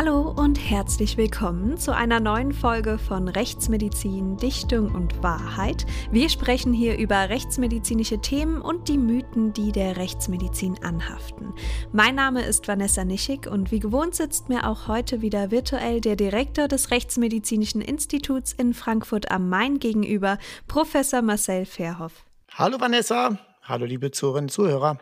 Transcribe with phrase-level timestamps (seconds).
[0.00, 5.86] Hallo und herzlich willkommen zu einer neuen Folge von Rechtsmedizin, Dichtung und Wahrheit.
[6.12, 11.52] Wir sprechen hier über rechtsmedizinische Themen und die Mythen, die der Rechtsmedizin anhaften.
[11.90, 16.14] Mein Name ist Vanessa Nischig und wie gewohnt sitzt mir auch heute wieder virtuell der
[16.14, 20.38] Direktor des Rechtsmedizinischen Instituts in Frankfurt am Main gegenüber,
[20.68, 22.24] Professor Marcel Verhoff.
[22.54, 24.98] Hallo Vanessa, hallo liebe Zuhörerinnen und Zuhörer.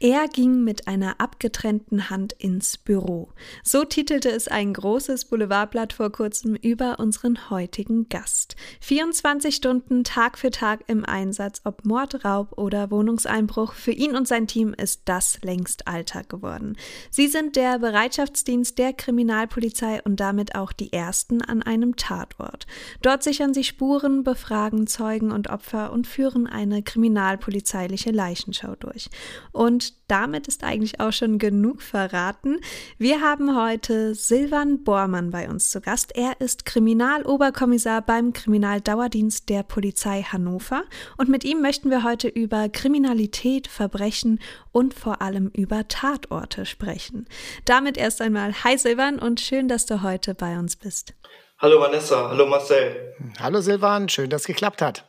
[0.00, 3.30] Er ging mit einer abgetrennten Hand ins Büro.
[3.64, 8.54] So titelte es ein großes Boulevardblatt vor kurzem über unseren heutigen Gast.
[8.80, 14.28] 24 Stunden Tag für Tag im Einsatz, ob Mord, Raub oder Wohnungseinbruch, für ihn und
[14.28, 16.76] sein Team ist das längst Alltag geworden.
[17.10, 22.68] Sie sind der Bereitschaftsdienst der Kriminalpolizei und damit auch die ersten an einem Tatort.
[23.02, 29.10] Dort sichern sie Spuren, befragen Zeugen und Opfer und führen eine kriminalpolizeiliche Leichenschau durch.
[29.50, 32.60] Und damit ist eigentlich auch schon genug verraten.
[32.98, 36.16] Wir haben heute Silvan Bormann bei uns zu Gast.
[36.16, 40.84] Er ist Kriminaloberkommissar beim Kriminaldauerdienst der Polizei Hannover.
[41.16, 44.40] Und mit ihm möchten wir heute über Kriminalität, Verbrechen
[44.72, 47.26] und vor allem über Tatorte sprechen.
[47.64, 51.14] Damit erst einmal, hi Silvan und schön, dass du heute bei uns bist.
[51.58, 53.14] Hallo Vanessa, hallo Marcel.
[53.40, 55.07] Hallo Silvan, schön, dass es geklappt hat.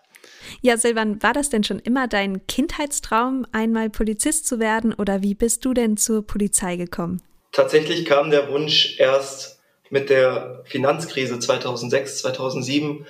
[0.61, 5.36] Ja, Silvan, war das denn schon immer dein Kindheitstraum, einmal Polizist zu werden oder wie
[5.36, 7.22] bist du denn zur Polizei gekommen?
[7.52, 13.05] Tatsächlich kam der Wunsch erst mit der Finanzkrise 2006, 2007,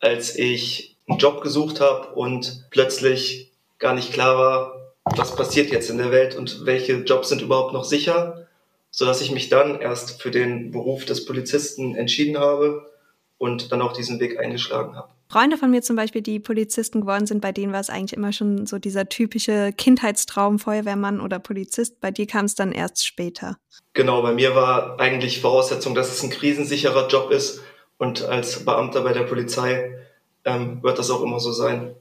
[0.00, 5.90] als ich einen Job gesucht habe und plötzlich gar nicht klar war, was passiert jetzt
[5.90, 8.48] in der Welt und welche Jobs sind überhaupt noch sicher,
[8.90, 12.90] sodass ich mich dann erst für den Beruf des Polizisten entschieden habe
[13.36, 15.13] und dann auch diesen Weg eingeschlagen habe.
[15.28, 18.32] Freunde von mir zum Beispiel, die Polizisten geworden sind, bei denen war es eigentlich immer
[18.32, 22.00] schon so dieser typische Kindheitstraum, Feuerwehrmann oder Polizist.
[22.00, 23.56] Bei dir kam es dann erst später.
[23.94, 27.62] Genau, bei mir war eigentlich Voraussetzung, dass es ein krisensicherer Job ist
[27.98, 29.98] und als Beamter bei der Polizei
[30.44, 31.94] ähm, wird das auch immer so sein.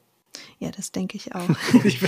[0.63, 1.45] Ja, das denke ich auch.
[1.83, 1.99] Die,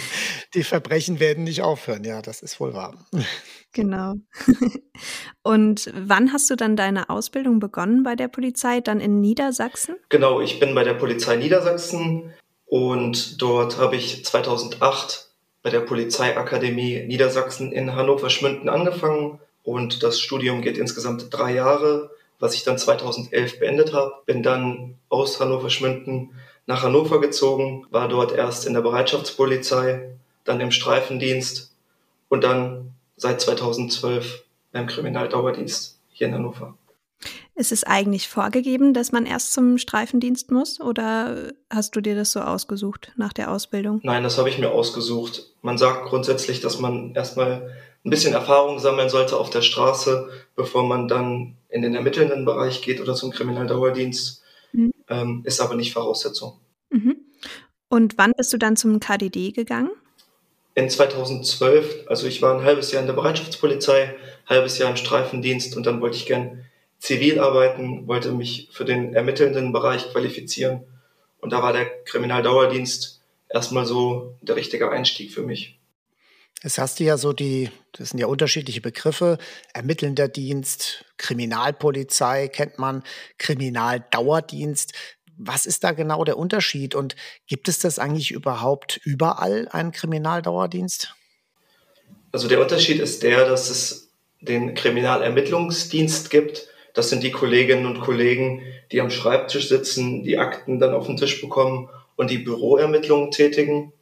[0.53, 2.93] die, Verbrechen werden nicht aufhören, ja, das ist wohl wahr.
[3.73, 4.13] Genau.
[5.43, 8.79] Und wann hast du dann deine Ausbildung begonnen bei der Polizei?
[8.79, 9.97] Dann in Niedersachsen?
[10.07, 12.33] Genau, ich bin bei der Polizei Niedersachsen
[12.67, 15.29] und dort habe ich 2008
[15.61, 22.55] bei der Polizeiakademie Niedersachsen in Hannover-Schmünden angefangen und das Studium geht insgesamt drei Jahre, was
[22.55, 24.13] ich dann 2011 beendet habe.
[24.25, 26.31] Bin dann aus Hannover-Schmünden
[26.68, 31.72] nach Hannover gezogen, war dort erst in der Bereitschaftspolizei, dann im Streifendienst
[32.30, 36.76] und dann seit 2012 beim Kriminaldauerdienst hier in Hannover.
[37.56, 42.34] Ist es eigentlich vorgegeben, dass man erst zum Streifendienst muss oder hast du dir das
[42.34, 44.02] so ausgesucht nach der Ausbildung?
[44.03, 45.50] Nein, das habe ich mir ausgesucht.
[45.62, 47.72] Man sagt grundsätzlich, dass man erstmal
[48.03, 52.82] ein bisschen Erfahrung sammeln sollte auf der Straße, bevor man dann in den ermittelnden Bereich
[52.82, 54.44] geht oder zum Kriminaldauerdienst.
[55.09, 56.59] Ähm, ist aber nicht Voraussetzung.
[56.89, 57.17] Mhm.
[57.89, 59.91] Und wann bist du dann zum KDD gegangen?
[60.73, 65.77] In 2012, also ich war ein halbes Jahr in der Bereitschaftspolizei, halbes Jahr im Streifendienst
[65.77, 66.66] und dann wollte ich gern
[66.99, 70.83] zivil arbeiten, wollte mich für den ermittelnden Bereich qualifizieren
[71.39, 75.79] und da war der Kriminaldauerdienst erstmal so der richtige Einstieg für mich.
[76.66, 79.38] Jetzt hast du ja so die, das sind ja unterschiedliche Begriffe,
[79.76, 83.03] ermittelnder Dienst, Kriminalpolizei kennt man,
[83.38, 84.94] Kriminaldauerdienst.
[85.38, 87.16] Was ist da genau der Unterschied und
[87.46, 91.14] gibt es das eigentlich überhaupt überall, einen Kriminaldauerdienst?
[92.31, 94.09] Also der Unterschied ist der, dass es
[94.42, 96.68] den Kriminalermittlungsdienst gibt.
[96.96, 101.18] Das sind die Kolleginnen und Kollegen, die am Schreibtisch sitzen, die Akten dann auf den
[101.18, 103.94] Tisch bekommen und die Büroermittlungen tätigen.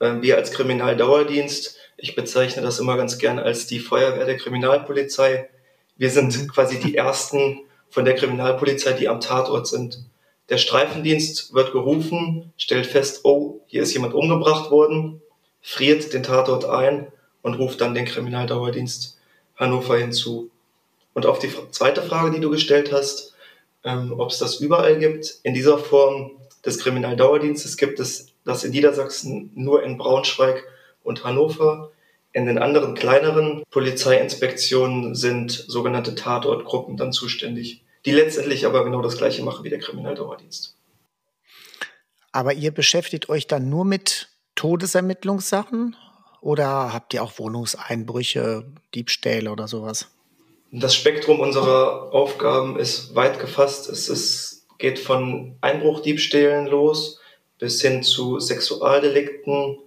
[0.00, 5.48] Ähm, wir als Kriminaldauerdienst ich bezeichne das immer ganz gern als die Feuerwehr der Kriminalpolizei.
[5.96, 6.48] Wir sind mhm.
[6.48, 7.60] quasi die ersten
[7.90, 10.04] von der Kriminalpolizei, die am Tatort sind.
[10.48, 15.20] Der Streifendienst wird gerufen, stellt fest, oh, hier ist jemand umgebracht worden,
[15.60, 17.08] friert den Tatort ein
[17.42, 19.18] und ruft dann den Kriminaldauerdienst
[19.56, 20.50] Hannover hinzu.
[21.12, 23.34] Und auf die zweite Frage, die du gestellt hast,
[23.84, 26.32] ähm, ob es das überall gibt, in dieser Form
[26.64, 30.64] des Kriminaldauerdienstes gibt es das in Niedersachsen nur in Braunschweig
[31.02, 31.90] und Hannover.
[32.32, 39.16] In den anderen kleineren Polizeiinspektionen sind sogenannte Tatortgruppen dann zuständig, die letztendlich aber genau das
[39.18, 40.76] Gleiche machen wie der Kriminaldauerdienst.
[42.32, 45.96] Aber ihr beschäftigt euch dann nur mit Todesermittlungssachen
[46.40, 48.64] oder habt ihr auch Wohnungseinbrüche,
[48.94, 50.08] Diebstähle oder sowas?
[50.72, 53.88] Das Spektrum unserer Aufgaben ist weit gefasst.
[53.88, 57.18] Es ist, geht von Einbruchdiebstählen los
[57.58, 59.78] bis hin zu Sexualdelikten,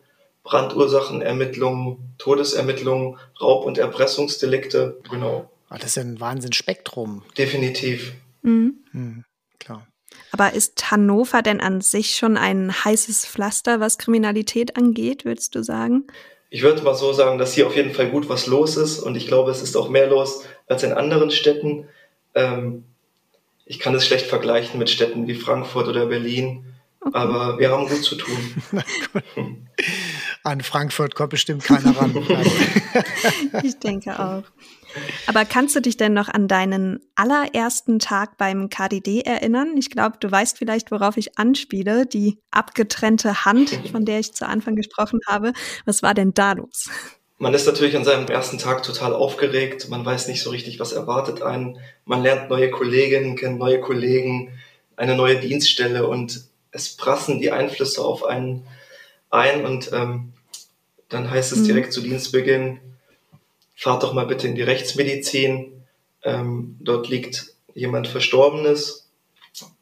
[0.44, 5.50] Brandursachenermittlungen, Todesermittlungen, Raub- und Erpressungsdelikte, genau.
[5.70, 7.24] Ah, das ist ein Wahnsinnsspektrum.
[7.38, 8.14] Definitiv.
[8.42, 8.76] Mhm.
[8.92, 9.26] Mhm,
[9.60, 9.88] klar.
[10.32, 15.64] Aber ist Hannover denn an sich schon ein heißes Pflaster, was Kriminalität angeht, würdest du
[15.64, 16.06] sagen?
[16.50, 19.16] Ich würde mal so sagen, dass hier auf jeden Fall gut was los ist und
[19.16, 21.88] ich glaube, es ist auch mehr los als in anderen Städten.
[22.36, 22.84] Ähm,
[23.66, 26.66] ich kann es schlecht vergleichen mit Städten wie Frankfurt oder Berlin,
[27.00, 27.12] okay.
[27.18, 28.38] aber wir haben gut zu tun.
[30.44, 32.16] An Frankfurt kommt bestimmt keiner ran.
[33.64, 34.44] ich denke auch.
[35.26, 39.76] Aber kannst du dich denn noch an deinen allerersten Tag beim KDD erinnern?
[39.78, 42.06] Ich glaube, du weißt vielleicht, worauf ich anspiele.
[42.06, 45.54] Die abgetrennte Hand, von der ich zu Anfang gesprochen habe.
[45.86, 46.90] Was war denn da los?
[47.38, 49.90] Man ist natürlich an seinem ersten Tag total aufgeregt.
[49.90, 51.78] Man weiß nicht so richtig, was erwartet einen.
[52.06, 54.52] Man lernt neue Kolleginnen, kennt neue Kollegen,
[54.96, 58.68] eine neue Dienststelle und es prassen die Einflüsse auf einen
[59.34, 60.34] ein und ähm,
[61.10, 61.66] dann heißt es mhm.
[61.66, 62.80] direkt zu Dienstbeginn,
[63.76, 65.84] fahrt doch mal bitte in die Rechtsmedizin.
[66.24, 69.10] Ähm, dort liegt jemand Verstorbenes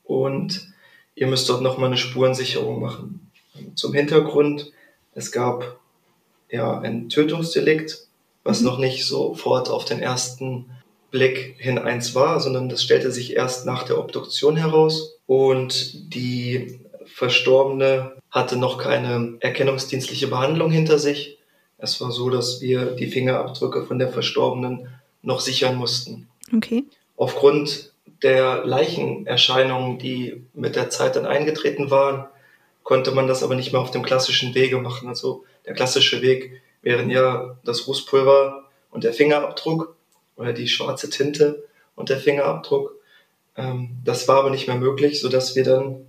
[0.04, 0.74] und
[1.16, 3.32] ihr müsst dort nochmal eine Spurensicherung machen.
[3.76, 4.72] Zum Hintergrund,
[5.14, 5.80] es gab
[6.50, 8.08] ja ein Tötungsdelikt,
[8.44, 8.68] was mhm.
[8.68, 10.72] noch nicht sofort auf den ersten
[11.12, 16.81] Blick hin eins war, sondern das stellte sich erst nach der Obduktion heraus und die
[17.22, 21.38] Verstorbene hatte noch keine erkennungsdienstliche Behandlung hinter sich.
[21.78, 24.88] Es war so, dass wir die Fingerabdrücke von der Verstorbenen
[25.22, 26.30] noch sichern mussten.
[26.52, 26.84] Okay.
[27.18, 32.26] Aufgrund der Leichenerscheinungen, die mit der Zeit dann eingetreten waren,
[32.82, 35.08] konnte man das aber nicht mehr auf dem klassischen Wege machen.
[35.08, 39.96] Also der klassische Weg wären ja das Rußpulver und der Fingerabdruck
[40.38, 42.96] oder die schwarze Tinte und der Fingerabdruck.
[43.56, 46.08] Ähm, das war aber nicht mehr möglich, sodass wir dann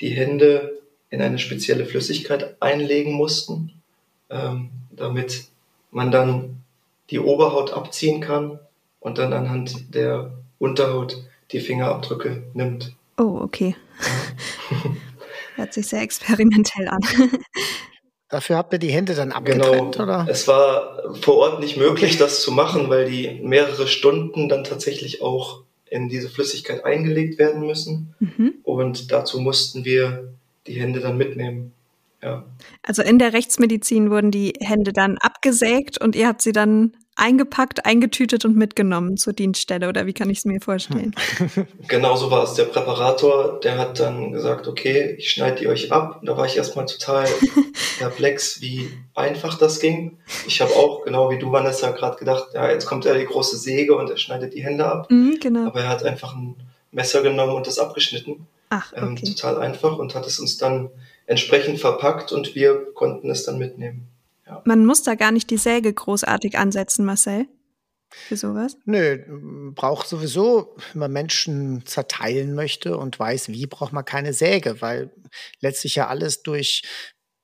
[0.00, 0.80] die Hände
[1.10, 3.82] in eine spezielle Flüssigkeit einlegen mussten,
[4.30, 5.44] ähm, damit
[5.90, 6.62] man dann
[7.10, 8.58] die Oberhaut abziehen kann
[9.00, 12.94] und dann anhand der Unterhaut die Fingerabdrücke nimmt.
[13.18, 13.74] Oh, okay.
[15.56, 17.00] Hört sich sehr experimentell an.
[18.28, 20.04] Dafür habt ihr die Hände dann abgetrennt, genau.
[20.04, 20.26] oder?
[20.28, 25.20] Es war vor Ort nicht möglich, das zu machen, weil die mehrere Stunden dann tatsächlich
[25.20, 28.14] auch in diese Flüssigkeit eingelegt werden müssen.
[28.20, 28.54] Mhm.
[28.62, 30.32] Und dazu mussten wir
[30.66, 31.72] die Hände dann mitnehmen.
[32.22, 32.44] Ja.
[32.82, 37.84] Also in der Rechtsmedizin wurden die Hände dann abgesägt und ihr habt sie dann eingepackt,
[37.84, 41.14] eingetütet und mitgenommen zur Dienststelle oder wie kann ich es mir vorstellen?
[41.88, 42.54] Genau so war es.
[42.54, 46.20] Der Präparator, der hat dann gesagt, okay, ich schneide die euch ab.
[46.22, 47.26] Da war ich erstmal total
[47.98, 50.18] perplex, wie einfach das ging.
[50.46, 53.56] Ich habe auch, genau wie du, Vanessa, gerade gedacht, ja, jetzt kommt ja die große
[53.56, 55.10] Säge und er schneidet die Hände ab.
[55.10, 55.66] Mhm, genau.
[55.66, 56.56] Aber er hat einfach ein
[56.92, 58.46] Messer genommen und das abgeschnitten.
[58.70, 59.26] Ach, ähm, okay.
[59.26, 60.90] ähm, total einfach und hat es uns dann
[61.26, 64.09] entsprechend verpackt und wir konnten es dann mitnehmen.
[64.50, 64.62] Ja.
[64.64, 67.46] Man muss da gar nicht die Säge großartig ansetzen, Marcel.
[68.12, 68.76] Für sowas?
[68.84, 74.80] Nö, braucht sowieso, wenn man Menschen zerteilen möchte und weiß, wie, braucht man keine Säge,
[74.80, 75.12] weil
[75.60, 76.82] letztlich ja alles durch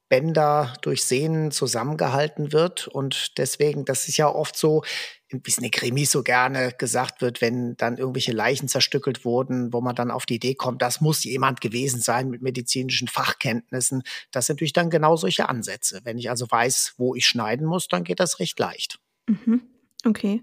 [0.09, 2.89] Bänder, durch Sehnen zusammengehalten wird.
[2.89, 4.83] Und deswegen, das ist ja oft so,
[5.31, 9.73] wie es in den Krimis so gerne gesagt wird, wenn dann irgendwelche Leichen zerstückelt wurden,
[9.73, 14.03] wo man dann auf die Idee kommt, das muss jemand gewesen sein mit medizinischen Fachkenntnissen.
[14.31, 16.01] Das sind natürlich dann genau solche Ansätze.
[16.05, 19.01] Wenn ich also weiß, wo ich schneiden muss, dann geht das recht leicht.
[19.27, 19.63] Mhm.
[20.05, 20.43] Okay.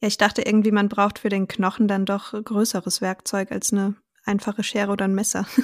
[0.00, 3.96] Ja, ich dachte irgendwie, man braucht für den Knochen dann doch größeres Werkzeug als eine
[4.24, 5.46] einfache Schere oder ein Messer.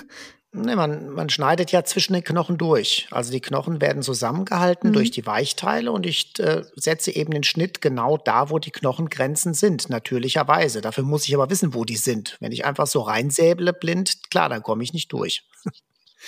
[0.52, 3.08] Ne, man, man schneidet ja zwischen den Knochen durch.
[3.10, 4.94] Also die Knochen werden zusammengehalten mhm.
[4.94, 9.52] durch die Weichteile und ich äh, setze eben den Schnitt genau da, wo die Knochengrenzen
[9.52, 10.80] sind, natürlicherweise.
[10.80, 12.38] Dafür muss ich aber wissen, wo die sind.
[12.40, 15.44] Wenn ich einfach so reinsäble blind, klar, dann komme ich nicht durch.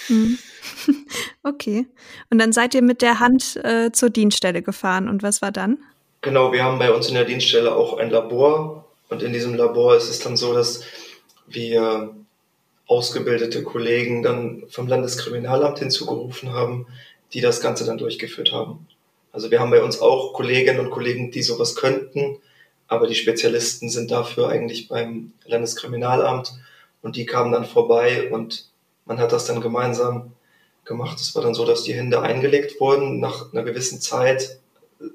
[0.08, 0.38] Mhm.
[1.42, 1.86] Okay.
[2.28, 5.08] Und dann seid ihr mit der Hand äh, zur Dienststelle gefahren.
[5.08, 5.78] Und was war dann?
[6.20, 8.86] Genau, wir haben bei uns in der Dienststelle auch ein Labor.
[9.08, 10.82] Und in diesem Labor ist es dann so, dass
[11.46, 12.14] wir
[12.88, 16.86] ausgebildete Kollegen dann vom Landeskriminalamt hinzugerufen haben,
[17.32, 18.88] die das Ganze dann durchgeführt haben.
[19.30, 22.38] Also wir haben bei uns auch Kolleginnen und Kollegen, die sowas könnten,
[22.88, 26.54] aber die Spezialisten sind dafür eigentlich beim Landeskriminalamt
[27.02, 28.70] und die kamen dann vorbei und
[29.04, 30.32] man hat das dann gemeinsam
[30.86, 31.20] gemacht.
[31.20, 33.20] Es war dann so, dass die Hände eingelegt wurden.
[33.20, 34.58] Nach einer gewissen Zeit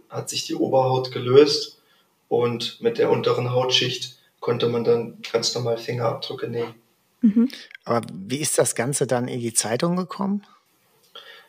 [0.10, 1.82] hat sich die Oberhaut gelöst
[2.30, 6.76] und mit der unteren Hautschicht konnte man dann ganz normal Fingerabdrücke nehmen.
[7.24, 7.50] Mhm.
[7.86, 10.46] Aber wie ist das Ganze dann in die Zeitung gekommen?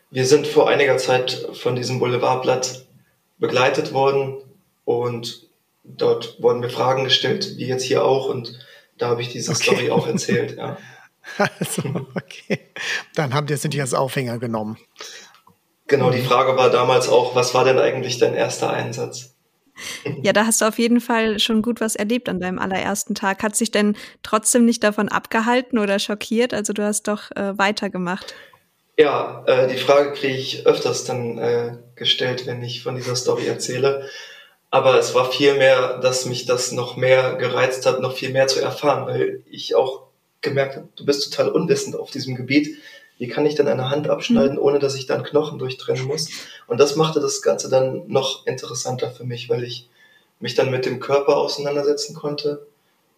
[0.09, 2.85] Wir sind vor einiger Zeit von diesem Boulevardblatt
[3.37, 4.37] begleitet worden
[4.85, 5.47] und
[5.83, 8.57] dort wurden mir Fragen gestellt, wie jetzt hier auch, und
[8.97, 9.63] da habe ich diese okay.
[9.63, 10.57] Story auch erzählt.
[10.57, 10.77] Ja.
[11.37, 11.81] Also,
[12.13, 12.59] okay.
[13.15, 14.77] Dann habt ihr es nicht als Aufhänger genommen.
[15.87, 19.34] Genau, die Frage war damals auch, was war denn eigentlich dein erster Einsatz?
[20.21, 23.43] Ja, da hast du auf jeden Fall schon gut was erlebt an deinem allerersten Tag.
[23.43, 26.53] Hat sich denn trotzdem nicht davon abgehalten oder schockiert?
[26.53, 28.33] Also du hast doch äh, weitergemacht.
[28.97, 33.45] Ja, äh, die Frage kriege ich öfters dann äh, gestellt, wenn ich von dieser Story
[33.45, 34.07] erzähle.
[34.71, 38.47] Aber es war viel mehr, dass mich das noch mehr gereizt hat, noch viel mehr
[38.47, 40.07] zu erfahren, weil ich auch
[40.41, 42.77] gemerkt habe, du bist total unwissend auf diesem Gebiet.
[43.17, 46.29] Wie kann ich denn eine Hand abschneiden, ohne dass ich dann Knochen durchtrennen muss?
[46.67, 49.89] Und das machte das Ganze dann noch interessanter für mich, weil ich
[50.39, 52.67] mich dann mit dem Körper auseinandersetzen konnte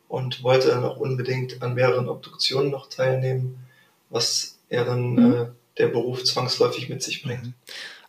[0.07, 3.57] und wollte dann auch unbedingt an mehreren Obduktionen noch teilnehmen,
[4.09, 5.33] was ja dann mhm.
[5.33, 5.45] äh,
[5.77, 7.45] der Beruf zwangsläufig mit sich bringt.
[7.45, 7.53] Mhm.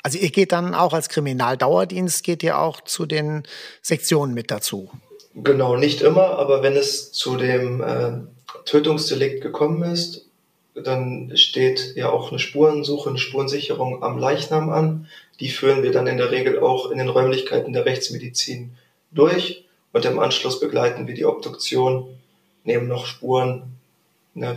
[0.02, 3.42] Also ihr geht dann auch als Kriminaldauerdienst, geht ihr auch zu den
[3.82, 4.90] Sektionen mit dazu?
[5.34, 8.12] Genau, nicht immer, aber wenn es zu dem äh,
[8.64, 10.27] Tötungsdelikt gekommen ist,
[10.82, 15.08] dann steht ja auch eine Spurensuche, eine Spurensicherung am Leichnam an.
[15.40, 18.76] Die führen wir dann in der Regel auch in den Räumlichkeiten der Rechtsmedizin
[19.10, 22.18] durch und im Anschluss begleiten wir die Obduktion,
[22.64, 23.78] nehmen noch Spuren,
[24.34, 24.56] ne,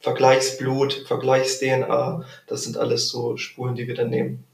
[0.00, 4.44] Vergleichsblut, Vergleichs-DNA, das sind alles so Spuren, die wir dann nehmen.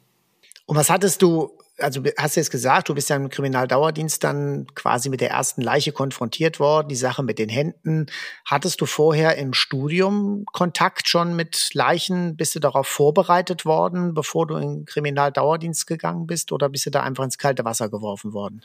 [0.67, 4.67] Und was hattest du, also hast du jetzt gesagt, du bist ja im Kriminaldauerdienst dann
[4.75, 8.07] quasi mit der ersten Leiche konfrontiert worden, die Sache mit den Händen.
[8.45, 12.37] Hattest du vorher im Studium Kontakt schon mit Leichen?
[12.37, 16.91] Bist du darauf vorbereitet worden, bevor du in den Kriminaldauerdienst gegangen bist oder bist du
[16.91, 18.63] da einfach ins kalte Wasser geworfen worden?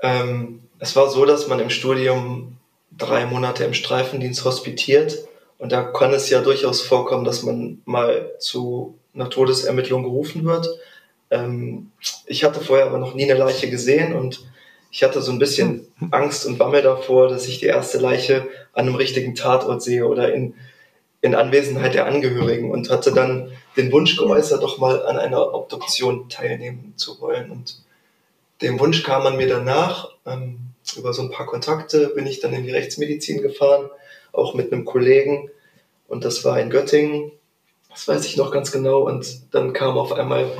[0.00, 2.56] Ähm, es war so, dass man im Studium
[2.90, 5.16] drei Monate im Streifendienst hospitiert
[5.58, 10.66] und da kann es ja durchaus vorkommen, dass man mal zu einer Todesermittlung gerufen wird.
[11.32, 11.90] Ähm,
[12.26, 14.44] ich hatte vorher aber noch nie eine Leiche gesehen und
[14.90, 18.86] ich hatte so ein bisschen Angst und Bammel davor, dass ich die erste Leiche an
[18.86, 20.54] einem richtigen Tatort sehe oder in,
[21.22, 26.28] in Anwesenheit der Angehörigen und hatte dann den Wunsch geäußert, doch mal an einer Obduktion
[26.28, 27.50] teilnehmen zu wollen.
[27.50, 27.78] Und
[28.60, 30.10] dem Wunsch kam man mir danach.
[30.26, 30.58] Ähm,
[30.96, 33.88] über so ein paar Kontakte bin ich dann in die Rechtsmedizin gefahren,
[34.32, 35.48] auch mit einem Kollegen.
[36.06, 37.32] Und das war in Göttingen.
[37.88, 39.06] Das weiß ich noch ganz genau.
[39.06, 40.50] Und dann kam auf einmal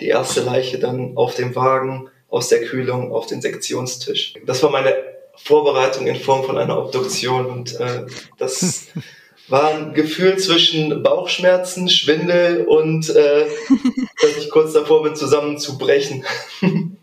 [0.00, 4.34] die erste Leiche dann auf dem Wagen aus der Kühlung auf den Sektionstisch.
[4.46, 4.94] Das war meine
[5.36, 8.06] Vorbereitung in Form von einer Obduktion und äh,
[8.38, 8.86] das
[9.48, 13.46] war ein Gefühl zwischen Bauchschmerzen, Schwindel und äh,
[14.22, 16.24] dass ich kurz davor bin, zusammenzubrechen.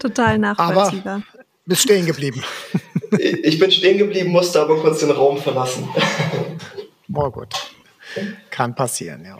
[0.00, 1.16] Total nachvollziehbar.
[1.16, 2.42] Aber bist stehen geblieben.
[3.18, 5.86] ich bin stehen geblieben, musste aber kurz den Raum verlassen.
[7.12, 7.54] Oh gut.
[8.50, 9.38] Kann passieren, ja.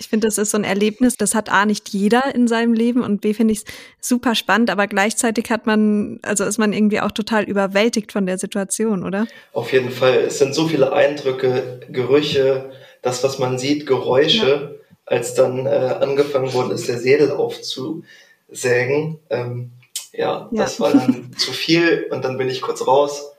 [0.00, 3.02] Ich finde, das ist so ein Erlebnis, das hat A nicht jeder in seinem Leben
[3.02, 3.64] und B finde ich es
[4.00, 8.38] super spannend, aber gleichzeitig hat man, also ist man irgendwie auch total überwältigt von der
[8.38, 9.26] Situation, oder?
[9.52, 10.18] Auf jeden Fall.
[10.18, 12.70] Es sind so viele Eindrücke, Gerüche,
[13.02, 14.92] das, was man sieht, Geräusche, ja.
[15.04, 19.18] als dann äh, angefangen worden ist, der Sädel aufzusägen.
[19.30, 19.72] Ähm,
[20.12, 23.32] ja, ja, das war dann zu viel und dann bin ich kurz raus,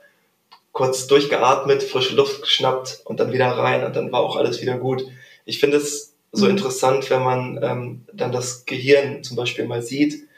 [0.72, 4.76] kurz durchgeatmet, frische Luft geschnappt und dann wieder rein und dann war auch alles wieder
[4.76, 5.06] gut.
[5.44, 6.52] Ich finde es so mhm.
[6.52, 10.28] interessant, wenn man ähm, dann das Gehirn zum Beispiel mal sieht,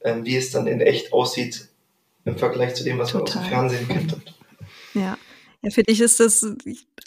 [0.00, 1.68] ähm, wie es dann in echt aussieht
[2.24, 3.24] im Vergleich zu dem, was Total.
[3.24, 4.16] man aus dem Fernsehen kennt.
[4.94, 5.16] Ja.
[5.60, 6.46] Ja, für dich ist das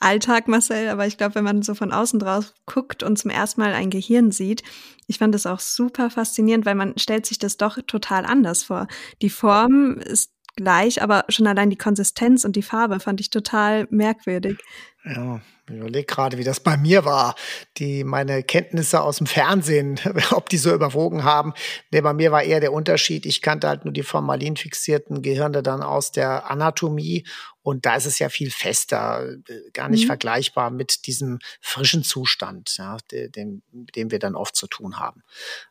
[0.02, 3.62] Alltag, Marcel, aber ich glaube, wenn man so von außen drauf guckt und zum ersten
[3.62, 4.62] Mal ein Gehirn sieht,
[5.08, 8.88] ich fand das auch super faszinierend, weil man stellt sich das doch total anders vor.
[9.22, 13.88] Die Form ist gleich, aber schon allein die Konsistenz und die Farbe fand ich total
[13.90, 14.58] merkwürdig.
[15.06, 15.40] Ja,
[15.74, 17.36] ich überlege gerade, wie das bei mir war,
[17.78, 20.00] die meine Kenntnisse aus dem Fernsehen,
[20.32, 21.54] ob die so überwogen haben.
[21.92, 25.82] Nee, bei mir war eher der Unterschied, ich kannte halt nur die formalinfixierten Gehirne dann
[25.82, 27.26] aus der Anatomie
[27.64, 30.08] und da ist es ja viel fester, äh, gar nicht mhm.
[30.08, 35.24] vergleichbar mit diesem frischen Zustand, ja, dem, mit dem wir dann oft zu tun haben.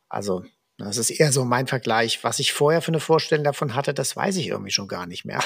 [0.08, 0.44] Also
[0.78, 2.24] das ist eher so mein Vergleich.
[2.24, 5.24] Was ich vorher für eine Vorstellung davon hatte, das weiß ich irgendwie schon gar nicht
[5.24, 5.42] mehr.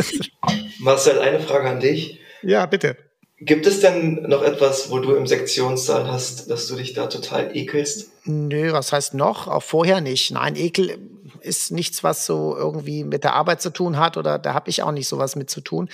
[0.80, 2.20] Marcel, eine Frage an dich.
[2.42, 2.96] Ja, bitte.
[3.38, 7.54] Gibt es denn noch etwas, wo du im Sektionssaal hast, dass du dich da total
[7.54, 8.10] ekelst?
[8.24, 9.46] Nö, was heißt noch?
[9.46, 10.30] Auch vorher nicht.
[10.30, 10.98] Nein, Ekel
[11.42, 14.82] ist nichts, was so irgendwie mit der Arbeit zu tun hat oder da habe ich
[14.82, 15.90] auch nicht sowas mit zu tun.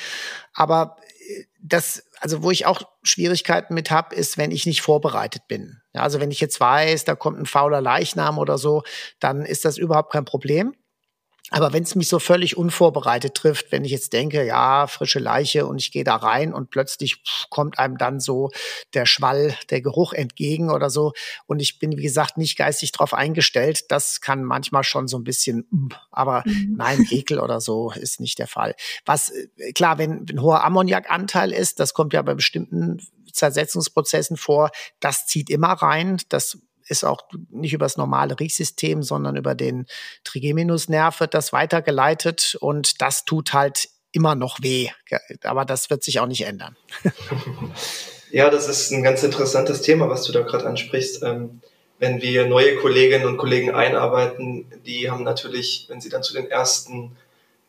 [0.54, 0.96] Aber
[1.28, 5.80] äh, das, also wo ich auch Schwierigkeiten mit habe, ist, wenn ich nicht vorbereitet bin.
[5.94, 8.84] Ja, also wenn ich jetzt weiß, da kommt ein fauler Leichnam oder so,
[9.18, 10.74] dann ist das überhaupt kein Problem.
[11.52, 15.66] Aber wenn es mich so völlig unvorbereitet trifft, wenn ich jetzt denke, ja, frische Leiche
[15.66, 18.50] und ich gehe da rein und plötzlich pff, kommt einem dann so
[18.94, 21.12] der Schwall, der Geruch entgegen oder so
[21.46, 25.24] und ich bin, wie gesagt, nicht geistig drauf eingestellt, das kann manchmal schon so ein
[25.24, 26.74] bisschen, aber mhm.
[26.78, 28.74] nein, Ekel oder so ist nicht der Fall.
[29.04, 32.98] Was, äh, klar, wenn ein hoher Ammoniakanteil ist, das kommt ja bei bestimmten
[33.30, 39.36] Zersetzungsprozessen vor, das zieht immer rein, das ist auch nicht über das normale Riechsystem, sondern
[39.36, 39.86] über den
[40.24, 44.88] Trigeminusnerv wird das weitergeleitet und das tut halt immer noch weh.
[45.42, 46.76] Aber das wird sich auch nicht ändern.
[48.32, 51.22] Ja, das ist ein ganz interessantes Thema, was du da gerade ansprichst.
[51.22, 51.60] Ähm,
[51.98, 56.50] wenn wir neue Kolleginnen und Kollegen einarbeiten, die haben natürlich, wenn sie dann zu den
[56.50, 57.14] ersten,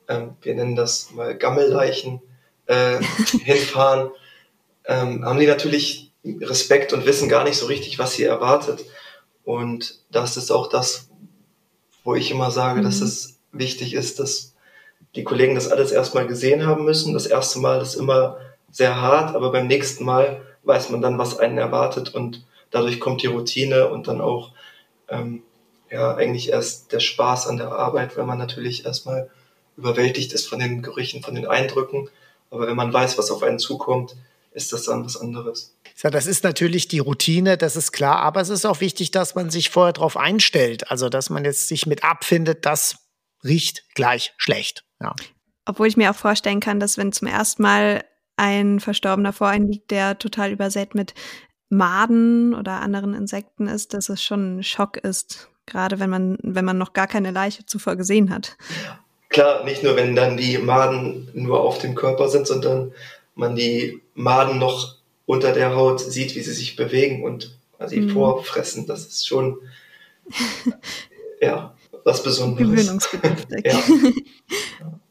[0.07, 2.21] ähm, wir nennen das mal Gammelleichen,
[2.67, 2.99] äh,
[3.43, 4.11] hinfahren,
[4.85, 8.85] ähm, haben die natürlich Respekt und wissen gar nicht so richtig, was sie erwartet.
[9.43, 11.09] Und das ist auch das,
[12.03, 12.83] wo ich immer sage, mhm.
[12.83, 14.53] dass es wichtig ist, dass
[15.15, 17.13] die Kollegen das alles erstmal gesehen haben müssen.
[17.13, 18.37] Das erste Mal ist immer
[18.71, 23.21] sehr hart, aber beim nächsten Mal weiß man dann, was einen erwartet und dadurch kommt
[23.21, 24.51] die Routine und dann auch
[25.09, 25.43] ähm,
[25.91, 29.29] ja eigentlich erst der Spaß an der Arbeit, weil man natürlich erstmal
[29.77, 32.09] überwältigt ist von den Gerüchen, von den Eindrücken.
[32.49, 34.15] Aber wenn man weiß, was auf einen zukommt,
[34.53, 35.75] ist das dann was anderes.
[36.01, 39.35] Ja, das ist natürlich die Routine, das ist klar, aber es ist auch wichtig, dass
[39.35, 40.89] man sich vorher darauf einstellt.
[40.91, 42.97] Also, dass man jetzt sich mit abfindet, das
[43.43, 44.83] riecht gleich schlecht.
[45.01, 45.15] Ja.
[45.65, 48.03] Obwohl ich mir auch vorstellen kann, dass wenn zum ersten Mal
[48.35, 51.13] ein Verstorbener vor einem liegt, der total übersät mit
[51.69, 55.49] Maden oder anderen Insekten ist, dass es schon ein Schock ist.
[55.65, 58.57] Gerade wenn man, wenn man noch gar keine Leiche zuvor gesehen hat.
[59.29, 62.91] Klar, nicht nur wenn dann die Maden nur auf dem Körper sind, sondern
[63.35, 68.09] man die Maden noch unter der Haut sieht, wie sie sich bewegen und sie mhm.
[68.09, 68.87] vorfressen.
[68.87, 69.57] Das ist schon
[71.41, 71.73] ja
[72.03, 72.69] was Besonderes.
[72.69, 73.65] Gewöhnungsbedürftig.
[73.65, 73.79] ja.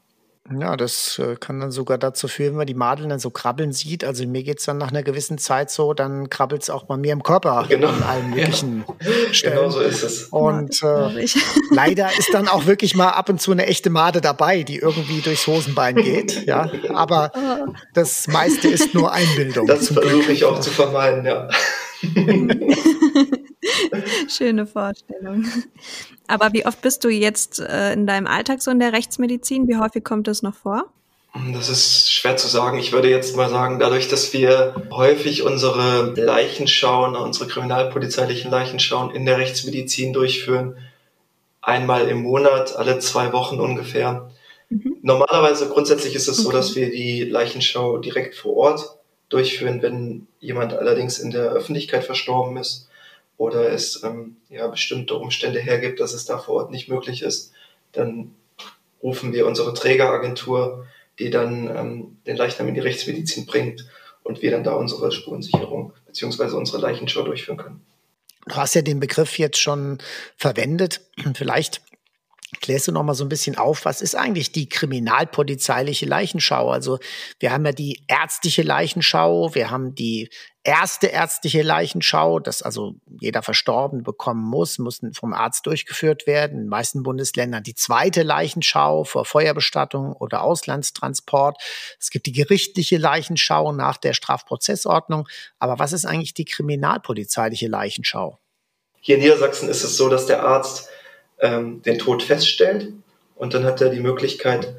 [0.51, 3.71] Ja, das äh, kann dann sogar dazu führen, wenn man die Madeln dann so krabbeln
[3.71, 4.03] sieht.
[4.03, 6.97] Also mir geht es dann nach einer gewissen Zeit so, dann krabbelt es auch bei
[6.97, 7.87] mir im Körper genau.
[7.87, 9.33] an allen möglichen ja.
[9.33, 9.55] Stellen.
[9.55, 10.23] Genau so ist es.
[10.25, 11.25] Und äh,
[11.71, 15.21] leider ist dann auch wirklich mal ab und zu eine echte Made dabei, die irgendwie
[15.21, 16.45] durchs Hosenbein geht.
[16.45, 17.31] Ja, aber
[17.93, 19.65] das meiste ist nur Einbildung.
[19.65, 21.47] Das versuche ich auch zu vermeiden, ja.
[24.27, 25.45] Schöne Vorstellung.
[26.27, 29.67] Aber wie oft bist du jetzt äh, in deinem Alltag so in der Rechtsmedizin?
[29.67, 30.85] Wie häufig kommt das noch vor?
[31.51, 32.77] Das ist schwer zu sagen.
[32.77, 39.25] Ich würde jetzt mal sagen, dadurch, dass wir häufig unsere Leichenschauen, unsere kriminalpolizeilichen Leichenschauen in
[39.25, 40.77] der Rechtsmedizin durchführen,
[41.61, 44.29] einmal im Monat, alle zwei Wochen ungefähr.
[44.69, 44.97] Mhm.
[45.01, 46.45] Normalerweise grundsätzlich ist es okay.
[46.45, 48.97] so, dass wir die Leichenschau direkt vor Ort
[49.29, 52.89] durchführen, wenn jemand allerdings in der Öffentlichkeit verstorben ist
[53.37, 57.51] oder es ähm, ja, bestimmte Umstände hergibt, dass es da vor Ort nicht möglich ist,
[57.91, 58.35] dann
[59.01, 60.87] rufen wir unsere Trägeragentur,
[61.19, 63.85] die dann ähm, den Leichnam in die Rechtsmedizin bringt
[64.23, 67.85] und wir dann da unsere Spurensicherung beziehungsweise unsere Leichenschau durchführen können.
[68.45, 69.99] Du hast ja den Begriff jetzt schon
[70.35, 71.01] verwendet.
[71.35, 71.81] Vielleicht
[72.63, 76.71] klärst du noch mal so ein bisschen auf, was ist eigentlich die kriminalpolizeiliche Leichenschau?
[76.71, 76.97] Also
[77.39, 80.29] wir haben ja die ärztliche Leichenschau, wir haben die
[80.63, 86.53] erste ärztliche Leichenschau, das also jeder Verstorbene bekommen muss, muss vom Arzt durchgeführt werden.
[86.53, 91.61] In den meisten Bundesländern die zweite Leichenschau vor Feuerbestattung oder Auslandstransport.
[91.99, 95.27] Es gibt die gerichtliche Leichenschau nach der Strafprozessordnung.
[95.59, 98.39] Aber was ist eigentlich die kriminalpolizeiliche Leichenschau?
[99.01, 100.87] Hier in Niedersachsen ist es so, dass der Arzt
[101.43, 102.93] ähm, den Tod feststellt
[103.35, 104.73] und dann hat er die Möglichkeit,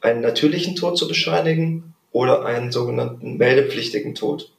[0.00, 4.52] einen natürlichen Tod zu bescheinigen oder einen sogenannten meldepflichtigen Tod.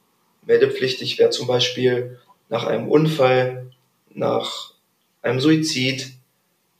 [0.44, 3.70] Meldepflichtig wäre zum Beispiel nach einem Unfall,
[4.12, 4.72] nach
[5.22, 6.12] einem Suizid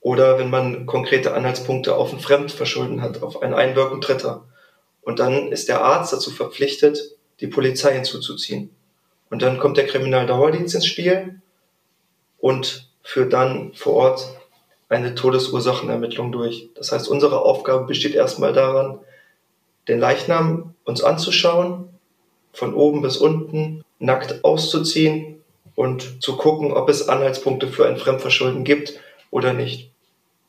[0.01, 4.45] oder wenn man konkrete Anhaltspunkte auf ein Fremdverschulden hat, auf ein Einwirken Dritter.
[5.01, 8.69] Und dann ist der Arzt dazu verpflichtet, die Polizei hinzuzuziehen.
[9.29, 11.41] Und dann kommt der Kriminaldauerdienst ins Spiel
[12.37, 14.27] und führt dann vor Ort
[14.89, 16.69] eine Todesursachenermittlung durch.
[16.75, 18.99] Das heißt, unsere Aufgabe besteht erstmal daran,
[19.87, 21.87] den Leichnam uns anzuschauen,
[22.51, 25.41] von oben bis unten nackt auszuziehen
[25.73, 28.99] und zu gucken, ob es Anhaltspunkte für ein Fremdverschulden gibt
[29.31, 29.91] oder nicht.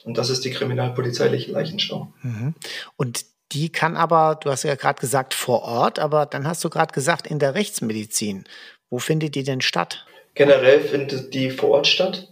[0.05, 2.09] Und das ist die kriminalpolizeiliche Leichenschau.
[2.23, 2.55] Mhm.
[2.97, 6.71] Und die kann aber, du hast ja gerade gesagt, vor Ort, aber dann hast du
[6.71, 8.45] gerade gesagt, in der Rechtsmedizin.
[8.91, 10.07] Wo findet die denn statt?
[10.35, 12.29] Generell findet die vor Ort statt.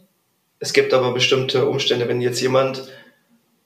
[0.58, 2.88] Es gibt aber bestimmte Umstände, wenn jetzt jemand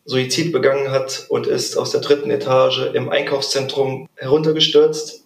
[0.05, 5.25] Suizid begangen hat und ist aus der dritten Etage im Einkaufszentrum heruntergestürzt,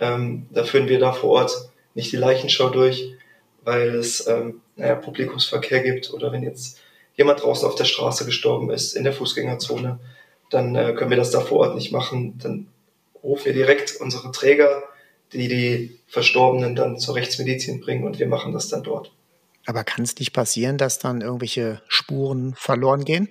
[0.00, 3.14] ähm, da führen wir da vor Ort nicht die Leichenschau durch,
[3.64, 6.78] weil es ähm, naja, Publikumsverkehr gibt oder wenn jetzt
[7.16, 9.98] jemand draußen auf der Straße gestorben ist, in der Fußgängerzone,
[10.48, 12.38] dann äh, können wir das da vor Ort nicht machen.
[12.42, 12.68] Dann
[13.22, 14.84] rufen wir direkt unsere Träger,
[15.32, 19.12] die die Verstorbenen dann zur Rechtsmedizin bringen und wir machen das dann dort.
[19.66, 23.28] Aber kann es nicht passieren, dass dann irgendwelche Spuren verloren gehen?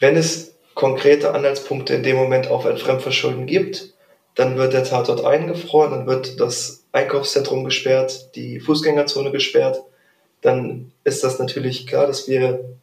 [0.00, 3.94] Wenn es konkrete Anhaltspunkte in dem Moment auf ein Fremdverschulden gibt,
[4.34, 9.82] dann wird der Tatort eingefroren, dann wird das Einkaufszentrum gesperrt, die Fußgängerzone gesperrt.
[10.42, 12.76] dann ist das natürlich klar, dass wir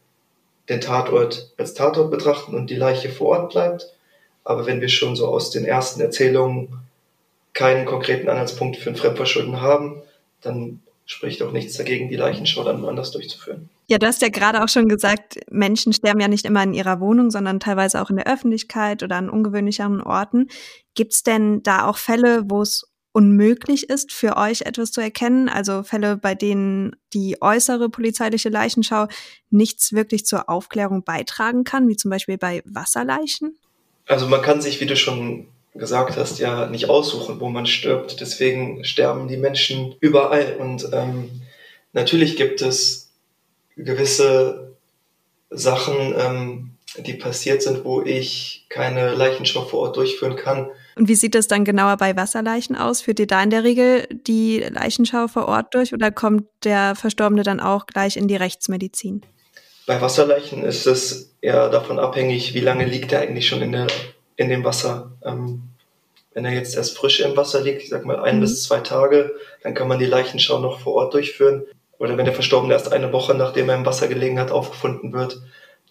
[0.68, 3.94] den Tatort als Tatort betrachten und die Leiche vor Ort bleibt.
[4.42, 6.80] Aber wenn wir schon so aus den ersten Erzählungen
[7.54, 10.02] keinen konkreten Anhaltspunkt für ein Fremdverschulden haben,
[10.42, 13.68] dann spricht auch nichts dagegen, die Leichenschau dann anders durchzuführen.
[13.86, 17.00] Ja, du hast ja gerade auch schon gesagt, Menschen sterben ja nicht immer in ihrer
[17.00, 20.48] Wohnung, sondern teilweise auch in der Öffentlichkeit oder an ungewöhnlicheren Orten.
[20.94, 25.48] Gibt es denn da auch Fälle, wo es unmöglich ist, für euch etwas zu erkennen?
[25.50, 29.06] Also Fälle, bei denen die äußere polizeiliche Leichenschau
[29.50, 33.58] nichts wirklich zur Aufklärung beitragen kann, wie zum Beispiel bei Wasserleichen?
[34.06, 38.20] Also man kann sich, wie du schon gesagt hast, ja nicht aussuchen, wo man stirbt.
[38.20, 40.56] Deswegen sterben die Menschen überall.
[40.58, 41.30] Und ähm,
[41.92, 43.12] natürlich gibt es
[43.76, 44.76] gewisse
[45.50, 50.68] Sachen, ähm, die passiert sind, wo ich keine Leichenschau vor Ort durchführen kann.
[50.96, 53.00] Und wie sieht das dann genauer bei Wasserleichen aus?
[53.00, 57.42] Führt ihr da in der Regel die Leichenschau vor Ort durch oder kommt der Verstorbene
[57.42, 59.22] dann auch gleich in die Rechtsmedizin?
[59.86, 63.86] Bei Wasserleichen ist es eher davon abhängig, wie lange liegt er eigentlich schon in, der,
[64.36, 65.12] in dem Wasser.
[65.24, 65.62] Ähm,
[66.32, 68.40] wenn er jetzt erst frisch im Wasser liegt, ich sag mal ein mhm.
[68.40, 71.64] bis zwei Tage, dann kann man die Leichenschau noch vor Ort durchführen.
[71.98, 75.40] Oder wenn der Verstorbene erst eine Woche, nachdem er im Wasser gelegen hat, aufgefunden wird,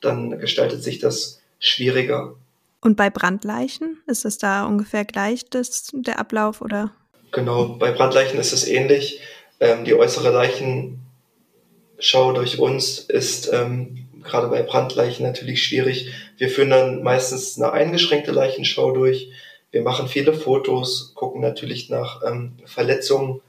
[0.02, 2.36] dann gestaltet sich das schwieriger.
[2.82, 6.92] Und bei Brandleichen ist es da ungefähr gleich das, der Ablauf oder?
[7.32, 9.22] Genau, bei Brandleichen ist es ähnlich.
[9.62, 11.00] Ähm, die äußere Leichenschau
[12.34, 16.12] durch uns ist ähm, gerade bei Brandleichen natürlich schwierig.
[16.38, 19.32] Wir führen dann meistens eine eingeschränkte Leichenschau durch.
[19.72, 23.42] Wir machen viele Fotos, gucken natürlich nach ähm, Verletzungen.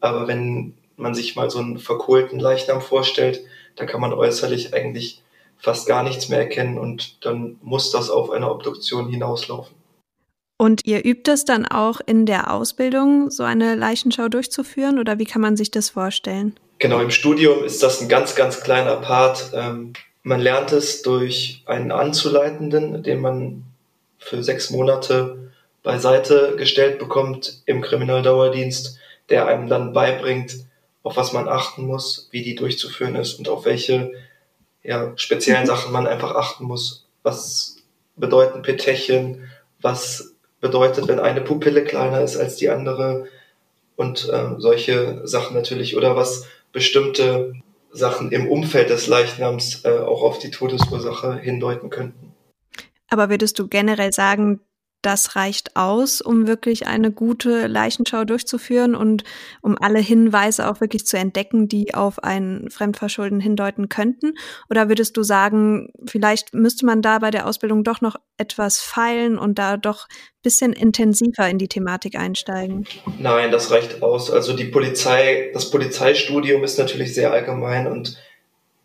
[0.00, 3.40] Aber wenn man sich mal so einen verkohlten Leichnam vorstellt,
[3.76, 5.22] dann kann man äußerlich eigentlich
[5.58, 9.74] fast gar nichts mehr erkennen und dann muss das auf eine Obduktion hinauslaufen.
[10.58, 15.24] Und ihr übt das dann auch in der Ausbildung, so eine Leichenschau durchzuführen oder wie
[15.24, 16.54] kann man sich das vorstellen?
[16.80, 19.50] Genau, im Studium ist das ein ganz, ganz kleiner Part.
[19.52, 23.64] Ähm, man lernt es durch einen Anzuleitenden, den man
[24.18, 30.56] für sechs Monate beiseite gestellt bekommt im Kriminaldauerdienst, der einem dann beibringt,
[31.02, 34.12] auf was man achten muss, wie die durchzuführen ist und auf welche
[34.82, 37.06] ja, speziellen Sachen man einfach achten muss.
[37.22, 37.76] Was
[38.16, 39.50] bedeuten Petechien?
[39.82, 43.26] Was bedeutet, wenn eine Pupille kleiner ist als die andere?
[43.96, 45.94] Und äh, solche Sachen natürlich.
[45.94, 47.54] Oder was bestimmte
[47.92, 52.34] Sachen im Umfeld des Leichnams äh, auch auf die Todesursache hindeuten könnten.
[53.08, 54.60] Aber würdest du generell sagen,
[55.02, 59.24] das reicht aus, um wirklich eine gute Leichenschau durchzuführen und
[59.62, 64.34] um alle Hinweise auch wirklich zu entdecken, die auf ein Fremdverschulden hindeuten könnten?
[64.68, 69.38] Oder würdest du sagen, vielleicht müsste man da bei der Ausbildung doch noch etwas feilen
[69.38, 72.86] und da doch ein bisschen intensiver in die Thematik einsteigen?
[73.18, 74.30] Nein, das reicht aus.
[74.30, 78.18] Also die Polizei, das Polizeistudium ist natürlich sehr allgemein und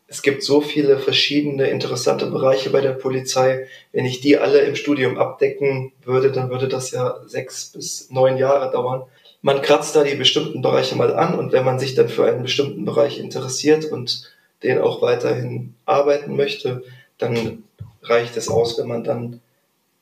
[0.07, 3.67] es gibt so viele verschiedene interessante Bereiche bei der Polizei.
[3.91, 8.37] Wenn ich die alle im Studium abdecken würde, dann würde das ja sechs bis neun
[8.37, 9.03] Jahre dauern.
[9.41, 12.43] Man kratzt da die bestimmten Bereiche mal an und wenn man sich dann für einen
[12.43, 14.31] bestimmten Bereich interessiert und
[14.63, 16.83] den auch weiterhin arbeiten möchte,
[17.17, 17.63] dann
[18.01, 19.41] reicht es aus, wenn man dann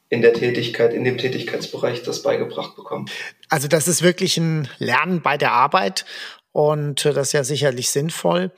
[0.09, 3.11] in der Tätigkeit, in dem Tätigkeitsbereich das beigebracht bekommt.
[3.49, 6.05] Also das ist wirklich ein Lernen bei der Arbeit
[6.51, 8.51] und das ist ja sicherlich sinnvoll.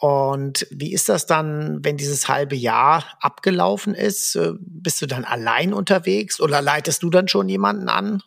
[0.00, 4.34] Und wie ist das dann, wenn dieses halbe Jahr abgelaufen ist?
[4.34, 8.22] Äh, bist du dann allein unterwegs oder leitest du dann schon jemanden an?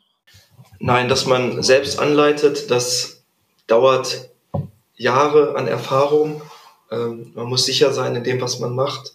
[0.80, 3.24] Nein, dass man selbst anleitet, das
[3.66, 4.30] dauert
[4.96, 6.44] Jahre an Erfahrung.
[6.92, 9.14] Ähm, man muss sicher sein in dem, was man macht.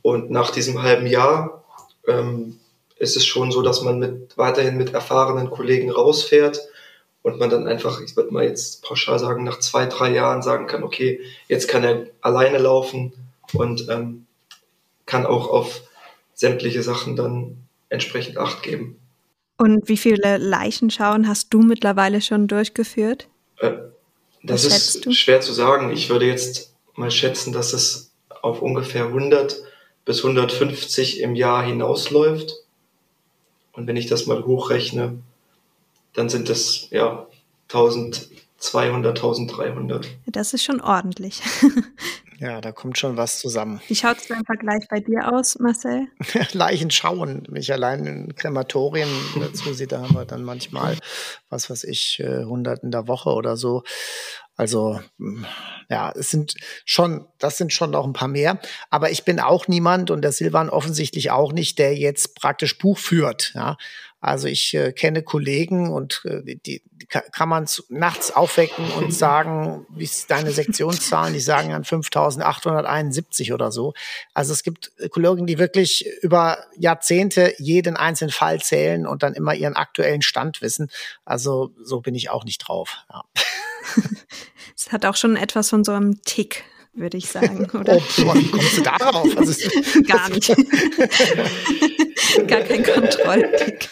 [0.00, 1.64] Und nach diesem halben Jahr
[2.06, 2.60] ähm,
[2.98, 6.60] ist es schon so, dass man mit, weiterhin mit erfahrenen Kollegen rausfährt
[7.26, 10.68] und man dann einfach, ich würde mal jetzt pauschal sagen, nach zwei, drei Jahren sagen
[10.68, 13.12] kann, okay, jetzt kann er alleine laufen
[13.52, 14.26] und ähm,
[15.06, 15.82] kann auch auf
[16.34, 17.56] sämtliche Sachen dann
[17.88, 19.00] entsprechend Acht geben.
[19.56, 23.26] Und wie viele Leichenschauen hast du mittlerweile schon durchgeführt?
[23.58, 23.72] Äh,
[24.44, 25.10] das ist du?
[25.10, 25.90] schwer zu sagen.
[25.90, 29.64] Ich würde jetzt mal schätzen, dass es auf ungefähr 100
[30.04, 32.52] bis 150 im Jahr hinausläuft.
[33.72, 35.18] Und wenn ich das mal hochrechne,
[36.16, 37.26] dann sind es ja
[37.68, 40.08] 1200, 1300.
[40.26, 41.40] Das ist schon ordentlich.
[42.38, 43.80] Ja, da kommt schon was zusammen.
[43.88, 46.08] Wie schaut es im Vergleich bei dir aus, Marcel?
[46.52, 47.44] Leichen schauen.
[47.48, 49.08] Wenn ich allein in Krematorien
[49.40, 50.98] dazu sehe, da haben wir dann manchmal,
[51.48, 53.84] was weiß ich, 100 in der Woche oder so.
[54.56, 55.44] Also hm,
[55.88, 58.58] ja, es sind schon, das sind schon noch ein paar mehr.
[58.90, 62.98] Aber ich bin auch niemand und der Silvan offensichtlich auch nicht, der jetzt praktisch Buch
[62.98, 63.52] führt.
[63.54, 63.76] Ja,
[64.20, 69.86] Also ich äh, kenne Kollegen und äh, die, die kann man nachts aufwecken und sagen,
[69.90, 71.34] wie ist deine Sektionszahlen?
[71.34, 73.94] Die sagen dann 5871 oder so.
[74.34, 79.54] Also es gibt Kollegen, die wirklich über Jahrzehnte jeden einzelnen Fall zählen und dann immer
[79.54, 80.90] ihren aktuellen Stand wissen.
[81.24, 82.96] Also so bin ich auch nicht drauf.
[83.12, 83.22] Ja.
[84.76, 87.96] Es hat auch schon etwas von so einem Tick, würde ich sagen, oder?
[87.96, 89.36] Oh, wie kommst du darauf?
[89.36, 89.68] Also,
[90.06, 90.48] Gar nicht.
[92.46, 93.88] Gar kein Kontrolltick.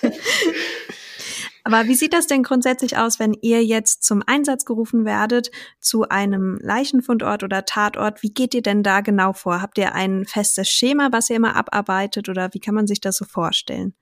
[1.67, 6.07] Aber wie sieht das denn grundsätzlich aus, wenn ihr jetzt zum Einsatz gerufen werdet zu
[6.09, 8.23] einem Leichenfundort oder Tatort?
[8.23, 9.63] Wie geht ihr denn da genau vor?
[9.63, 13.17] Habt ihr ein festes Schema, was ihr immer abarbeitet oder wie kann man sich das
[13.17, 13.95] so vorstellen?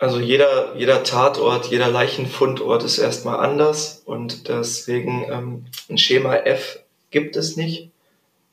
[0.00, 6.78] Also jeder, jeder Tatort, jeder Leichenfundort ist erstmal anders und deswegen ähm, ein Schema F
[7.10, 7.90] gibt es nicht.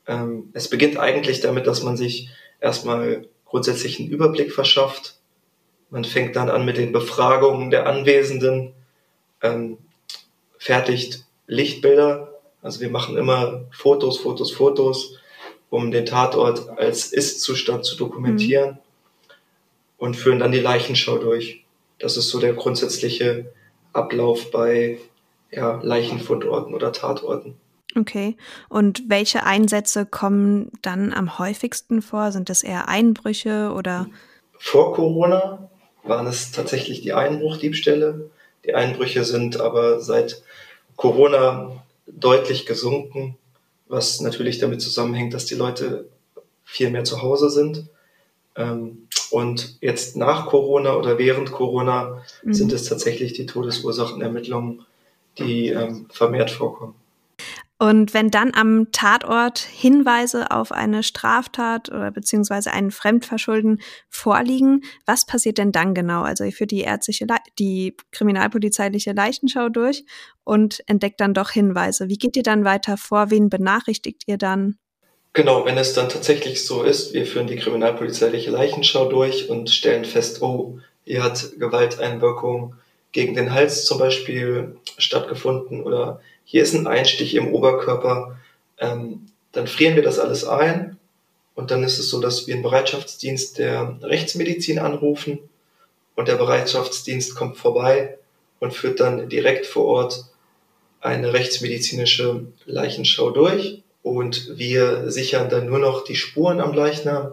[0.06, 2.28] Ähm, es beginnt eigentlich damit, dass man sich
[2.60, 5.14] erstmal grundsätzlich einen Überblick verschafft.
[5.88, 8.74] Man fängt dann an mit den Befragungen der Anwesenden,
[9.40, 9.78] ähm,
[10.58, 12.34] fertigt Lichtbilder.
[12.60, 15.14] Also wir machen immer Fotos, Fotos, Fotos,
[15.70, 18.72] um den Tatort als Ist-Zustand zu dokumentieren.
[18.72, 18.87] Mhm
[19.98, 21.64] und führen dann die Leichenschau durch.
[21.98, 23.52] Das ist so der grundsätzliche
[23.92, 24.98] Ablauf bei
[25.50, 27.56] ja, Leichenfundorten oder Tatorten.
[27.96, 28.36] Okay.
[28.68, 32.32] Und welche Einsätze kommen dann am häufigsten vor?
[32.32, 34.06] Sind das eher Einbrüche oder?
[34.58, 35.70] Vor Corona
[36.04, 38.30] waren es tatsächlich die Einbruchdiebstähle.
[38.64, 40.42] Die Einbrüche sind aber seit
[40.96, 43.36] Corona deutlich gesunken,
[43.88, 46.08] was natürlich damit zusammenhängt, dass die Leute
[46.64, 47.88] viel mehr zu Hause sind.
[48.58, 52.52] Ähm, und jetzt nach Corona oder während Corona mhm.
[52.52, 54.84] sind es tatsächlich die Todesursachenermittlungen,
[55.38, 56.94] die ähm, vermehrt vorkommen.
[57.80, 65.26] Und wenn dann am Tatort Hinweise auf eine Straftat oder beziehungsweise einen Fremdverschulden vorliegen, was
[65.26, 66.22] passiert denn dann genau?
[66.22, 70.04] Also ihr führt die ärztliche, Le die kriminalpolizeiliche Leichenschau durch
[70.42, 72.08] und entdeckt dann doch Hinweise.
[72.08, 73.30] Wie geht ihr dann weiter vor?
[73.30, 74.78] Wen benachrichtigt ihr dann?
[75.38, 80.04] Genau, wenn es dann tatsächlich so ist, wir führen die kriminalpolizeiliche Leichenschau durch und stellen
[80.04, 82.74] fest, oh, hier hat Gewalteinwirkung
[83.12, 88.36] gegen den Hals zum Beispiel stattgefunden oder hier ist ein Einstich im Oberkörper,
[88.80, 90.98] ähm, dann frieren wir das alles ein
[91.54, 95.38] und dann ist es so, dass wir einen Bereitschaftsdienst der Rechtsmedizin anrufen
[96.16, 98.18] und der Bereitschaftsdienst kommt vorbei
[98.58, 100.24] und führt dann direkt vor Ort
[101.00, 107.32] eine rechtsmedizinische Leichenschau durch und wir sichern dann nur noch die Spuren am Leichnam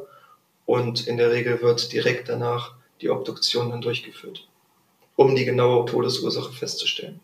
[0.65, 4.47] und in der Regel wird direkt danach die Obduktion dann durchgeführt,
[5.15, 7.19] um die genaue Todesursache festzustellen.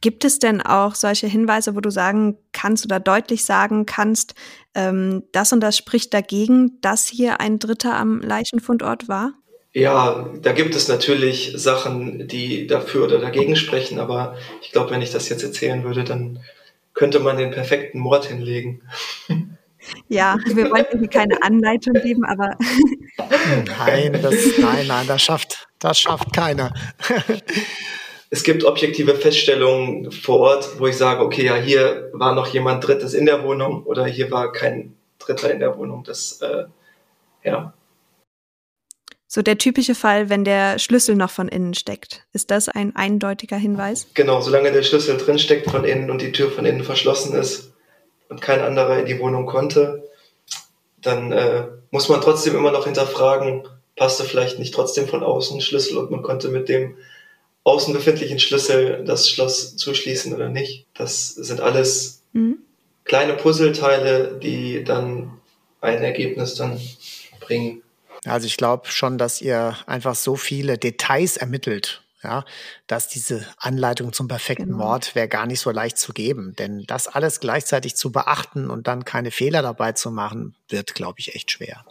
[0.00, 4.34] Gibt es denn auch solche Hinweise, wo du sagen kannst oder deutlich sagen kannst,
[4.74, 9.32] ähm, das und das spricht dagegen, dass hier ein Dritter am Leichenfundort war?
[9.72, 15.02] Ja, da gibt es natürlich Sachen, die dafür oder dagegen sprechen, aber ich glaube, wenn
[15.02, 16.38] ich das jetzt erzählen würde, dann
[16.94, 18.82] könnte man den perfekten Mord hinlegen.
[20.08, 22.56] Ja, wir wollten hier keine Anleitung geben, aber.
[23.78, 26.72] nein, das, nein, nein, das schafft, das schafft keiner.
[28.30, 32.86] es gibt objektive Feststellungen vor Ort, wo ich sage, okay, ja, hier war noch jemand
[32.86, 36.02] Drittes in der Wohnung oder hier war kein Dritter in der Wohnung.
[36.04, 36.64] Das, äh,
[37.42, 37.74] ja,
[39.34, 42.22] so der typische Fall, wenn der Schlüssel noch von innen steckt.
[42.32, 44.06] Ist das ein eindeutiger Hinweis?
[44.14, 47.72] Genau, solange der Schlüssel drin steckt von innen und die Tür von innen verschlossen ist
[48.28, 50.08] und kein anderer in die Wohnung konnte,
[51.02, 53.64] dann äh, muss man trotzdem immer noch hinterfragen,
[53.96, 56.96] passte vielleicht nicht trotzdem von außen Schlüssel und man konnte mit dem
[57.64, 60.86] außen befindlichen Schlüssel das Schloss zuschließen oder nicht.
[60.94, 62.58] Das sind alles mhm.
[63.02, 65.40] kleine Puzzleteile, die dann
[65.80, 66.80] ein Ergebnis dann
[67.40, 67.82] bringen.
[68.24, 72.44] Also ich glaube schon, dass ihr einfach so viele Details ermittelt, ja,
[72.86, 74.78] dass diese Anleitung zum perfekten genau.
[74.78, 76.54] Mord wäre gar nicht so leicht zu geben.
[76.58, 81.20] Denn das alles gleichzeitig zu beachten und dann keine Fehler dabei zu machen, wird, glaube
[81.20, 81.84] ich, echt schwer.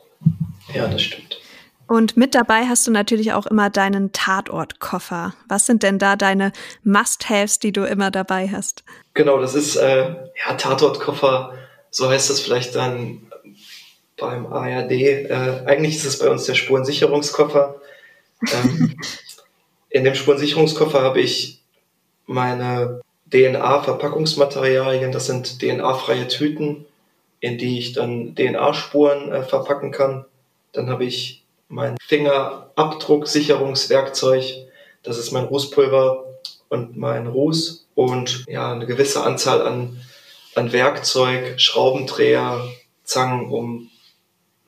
[0.74, 1.38] Ja, das stimmt.
[1.86, 5.34] Und mit dabei hast du natürlich auch immer deinen Tatortkoffer.
[5.48, 8.84] Was sind denn da deine Must-Haves, die du immer dabei hast?
[9.13, 10.15] Genau, das ist äh,
[10.46, 11.54] ja Tatortkoffer,
[11.91, 13.28] so heißt das vielleicht dann
[14.23, 14.91] beim ARD.
[14.91, 17.75] Äh, eigentlich ist es bei uns der Spurensicherungskoffer.
[18.53, 18.95] Ähm,
[19.89, 21.62] in dem Spurensicherungskoffer habe ich
[22.25, 25.12] meine DNA-Verpackungsmaterialien.
[25.12, 26.86] Das sind DNA-freie Tüten,
[27.41, 30.23] in die ich dann DNA-Spuren äh, verpacken kann.
[30.71, 34.69] Dann habe ich mein Fingerabdrucksicherungswerkzeug.
[35.03, 36.23] Das ist mein Rußpulver
[36.69, 39.99] und mein Ruß und ja, eine gewisse Anzahl an,
[40.55, 42.65] an Werkzeug, Schraubendreher,
[43.03, 43.89] Zangen, um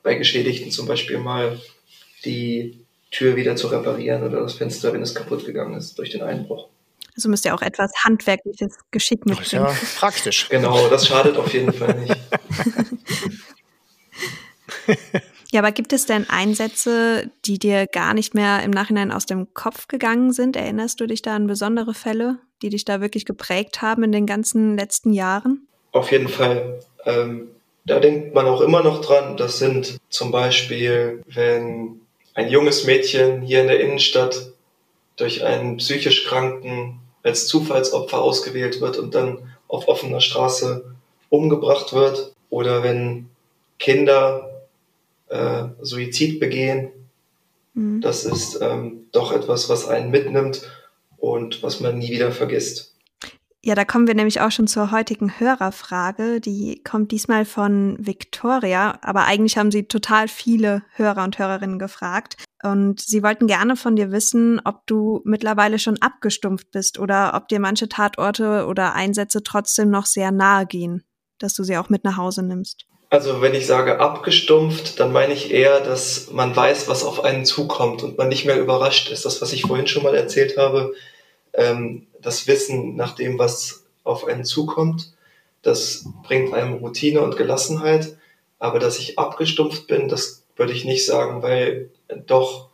[0.06, 1.60] bei Geschädigten zum Beispiel mal
[2.24, 2.78] die
[3.10, 6.68] Tür wieder zu reparieren oder das Fenster, wenn es kaputt gegangen ist durch den Einbruch.
[7.16, 9.66] Also müsst ihr auch etwas handwerkliches Geschick mitbringen.
[9.66, 10.48] Ja, praktisch.
[10.48, 12.16] Genau, das schadet auf jeden Fall nicht.
[15.52, 19.54] Ja, aber gibt es denn Einsätze, die dir gar nicht mehr im Nachhinein aus dem
[19.54, 20.56] Kopf gegangen sind?
[20.56, 24.26] Erinnerst du dich da an besondere Fälle, die dich da wirklich geprägt haben in den
[24.26, 25.66] ganzen letzten Jahren?
[25.92, 26.80] Auf jeden Fall.
[27.04, 27.48] Ähm,
[27.86, 29.36] da denkt man auch immer noch dran.
[29.36, 32.00] Das sind zum Beispiel, wenn
[32.34, 34.52] ein junges Mädchen hier in der Innenstadt
[35.16, 40.84] durch einen psychisch Kranken als Zufallsopfer ausgewählt wird und dann auf offener Straße
[41.28, 42.34] umgebracht wird.
[42.50, 43.28] Oder wenn
[43.78, 44.66] Kinder
[45.28, 46.90] äh, Suizid begehen.
[47.74, 48.00] Mhm.
[48.00, 50.62] Das ist ähm, doch etwas, was einen mitnimmt
[51.18, 52.95] und was man nie wieder vergisst.
[53.66, 56.40] Ja, da kommen wir nämlich auch schon zur heutigen Hörerfrage.
[56.40, 62.36] Die kommt diesmal von Victoria, aber eigentlich haben sie total viele Hörer und Hörerinnen gefragt.
[62.62, 67.48] Und sie wollten gerne von dir wissen, ob du mittlerweile schon abgestumpft bist oder ob
[67.48, 71.02] dir manche Tatorte oder Einsätze trotzdem noch sehr nahe gehen,
[71.40, 72.86] dass du sie auch mit nach Hause nimmst.
[73.10, 77.44] Also wenn ich sage abgestumpft, dann meine ich eher, dass man weiß, was auf einen
[77.44, 79.24] zukommt und man nicht mehr überrascht ist.
[79.24, 80.94] Das, was ich vorhin schon mal erzählt habe,
[81.52, 85.12] ähm, das Wissen nach dem, was auf einen zukommt,
[85.62, 88.16] das bringt einem Routine und Gelassenheit.
[88.58, 91.90] Aber dass ich abgestumpft bin, das würde ich nicht sagen, weil
[92.26, 92.70] doch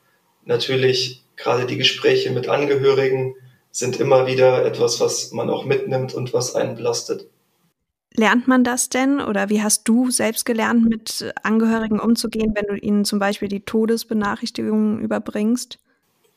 [0.46, 3.34] natürlich gerade die Gespräche mit Angehörigen
[3.70, 7.26] sind immer wieder etwas, was man auch mitnimmt und was einen belastet.
[8.14, 12.76] Lernt man das denn oder wie hast du selbst gelernt, mit Angehörigen umzugehen, wenn du
[12.76, 15.78] ihnen zum Beispiel die Todesbenachrichtigungen überbringst?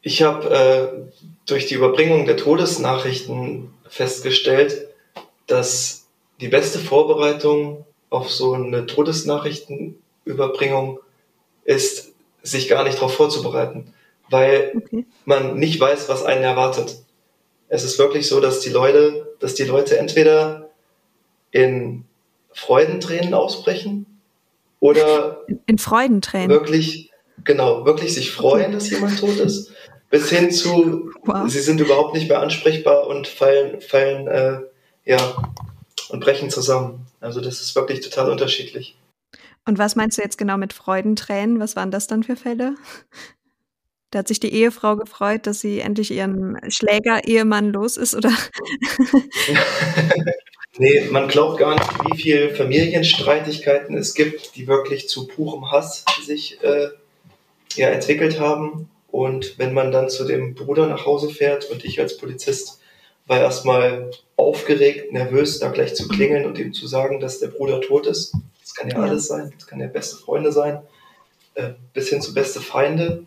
[0.08, 0.88] Ich habe äh,
[1.48, 4.88] durch die Überbringung der Todesnachrichten festgestellt,
[5.48, 6.06] dass
[6.40, 11.00] die beste Vorbereitung auf so eine Todesnachrichtenüberbringung
[11.64, 12.12] ist,
[12.44, 13.96] sich gar nicht darauf vorzubereiten,
[14.30, 15.08] weil okay.
[15.26, 17.00] man nicht weiß, was einen erwartet.
[17.68, 20.70] Es ist wirklich so, dass die Leute, dass die Leute entweder
[21.50, 22.06] in
[22.54, 24.06] Freudentränen ausbrechen
[24.80, 27.10] oder in Freudentränen wirklich
[27.44, 29.72] genau wirklich sich freuen, dass jemand tot ist,
[30.16, 31.50] bis hin zu wow.
[31.50, 34.62] sie sind überhaupt nicht mehr ansprechbar und fallen fallen äh,
[35.04, 35.18] ja
[36.10, 37.06] und brechen zusammen.
[37.20, 38.98] Also das ist wirklich total unterschiedlich.
[39.66, 41.60] Und was meinst du jetzt genau mit Freudentränen?
[41.60, 42.76] Was waren das dann für Fälle?
[44.12, 48.32] Da hat sich die Ehefrau gefreut, dass sie endlich ihren Schläger-Ehemann los ist, oder?
[50.78, 56.04] Nee, man glaubt gar nicht, wie viele Familienstreitigkeiten es gibt, die wirklich zu purem Hass
[56.26, 56.90] sich äh,
[57.76, 58.90] ja, entwickelt haben.
[59.16, 62.82] Und wenn man dann zu dem Bruder nach Hause fährt und ich als Polizist
[63.28, 67.80] war erstmal aufgeregt, nervös, da gleich zu klingeln und ihm zu sagen, dass der Bruder
[67.80, 68.36] tot ist.
[68.60, 69.04] Das kann ja, ja.
[69.04, 70.82] alles sein, das kann ja beste Freunde sein,
[71.54, 73.24] äh, bis hin zu beste Feinde.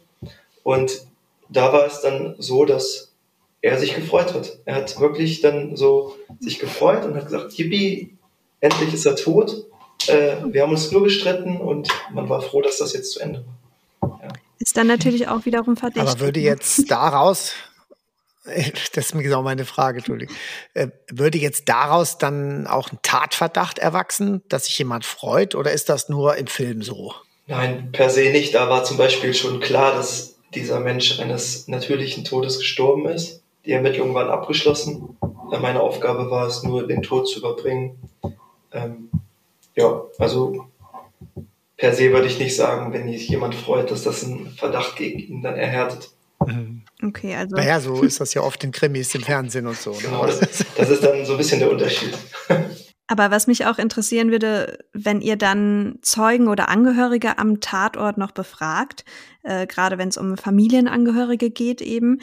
[0.62, 1.06] Und
[1.48, 3.14] da war es dann so, dass
[3.62, 4.58] er sich gefreut hat.
[4.66, 8.14] Er hat wirklich dann so sich gefreut und hat gesagt, Yippie,
[8.60, 9.64] endlich ist er tot.
[10.06, 13.38] Äh, wir haben uns nur gestritten und man war froh, dass das jetzt zu Ende
[13.38, 13.58] war.
[14.68, 16.12] Ist dann natürlich auch wiederum verdächtig.
[16.12, 17.52] Aber würde jetzt daraus,
[18.44, 20.36] das ist mir genau meine Frage, Entschuldigung,
[20.74, 25.88] äh, würde jetzt daraus dann auch ein Tatverdacht erwachsen, dass sich jemand freut oder ist
[25.88, 27.14] das nur im Film so?
[27.46, 28.54] Nein, per se nicht.
[28.54, 33.42] Da war zum Beispiel schon klar, dass dieser Mensch eines natürlichen Todes gestorben ist.
[33.64, 35.16] Die Ermittlungen waren abgeschlossen.
[35.62, 37.96] Meine Aufgabe war es nur, den Tod zu überbringen.
[38.72, 39.08] Ähm,
[39.74, 40.68] ja, also
[41.78, 45.20] per se würde ich nicht sagen, wenn sich jemand freut, dass das ein Verdacht gegen
[45.20, 46.10] ihn dann erhärtet.
[46.44, 46.82] Mhm.
[47.02, 47.56] Okay, also.
[47.56, 49.92] Naja, so ist das ja oft in Krimis im Fernsehen und so.
[49.92, 49.98] Ne?
[50.02, 50.40] Genau, das,
[50.76, 52.12] das ist dann so ein bisschen der Unterschied.
[53.06, 58.32] Aber was mich auch interessieren würde, wenn ihr dann Zeugen oder Angehörige am Tatort noch
[58.32, 59.04] befragt,
[59.44, 62.20] äh, gerade wenn es um Familienangehörige geht eben,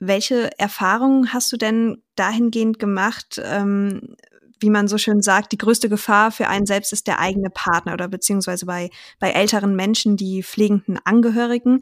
[0.00, 4.16] welche Erfahrungen hast du denn dahingehend gemacht, ähm,
[4.60, 7.94] wie man so schön sagt, die größte Gefahr für einen selbst ist der eigene Partner
[7.94, 11.80] oder beziehungsweise bei, bei älteren Menschen die pflegenden Angehörigen.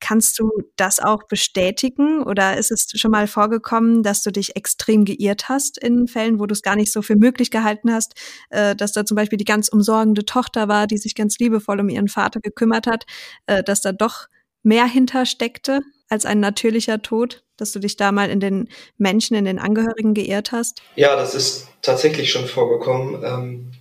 [0.00, 5.04] Kannst du das auch bestätigen oder ist es schon mal vorgekommen, dass du dich extrem
[5.04, 8.14] geirrt hast in Fällen, wo du es gar nicht so für möglich gehalten hast,
[8.50, 11.88] äh, dass da zum Beispiel die ganz umsorgende Tochter war, die sich ganz liebevoll um
[11.88, 13.04] ihren Vater gekümmert hat,
[13.46, 14.26] äh, dass da doch
[14.62, 15.80] mehr hintersteckte
[16.14, 17.44] als ein natürlicher Tod?
[17.56, 20.82] dass du dich da mal in den Menschen, in den Angehörigen geehrt hast?
[20.96, 23.22] Ja, das ist tatsächlich schon vorgekommen.
[23.24, 23.72] Ähm,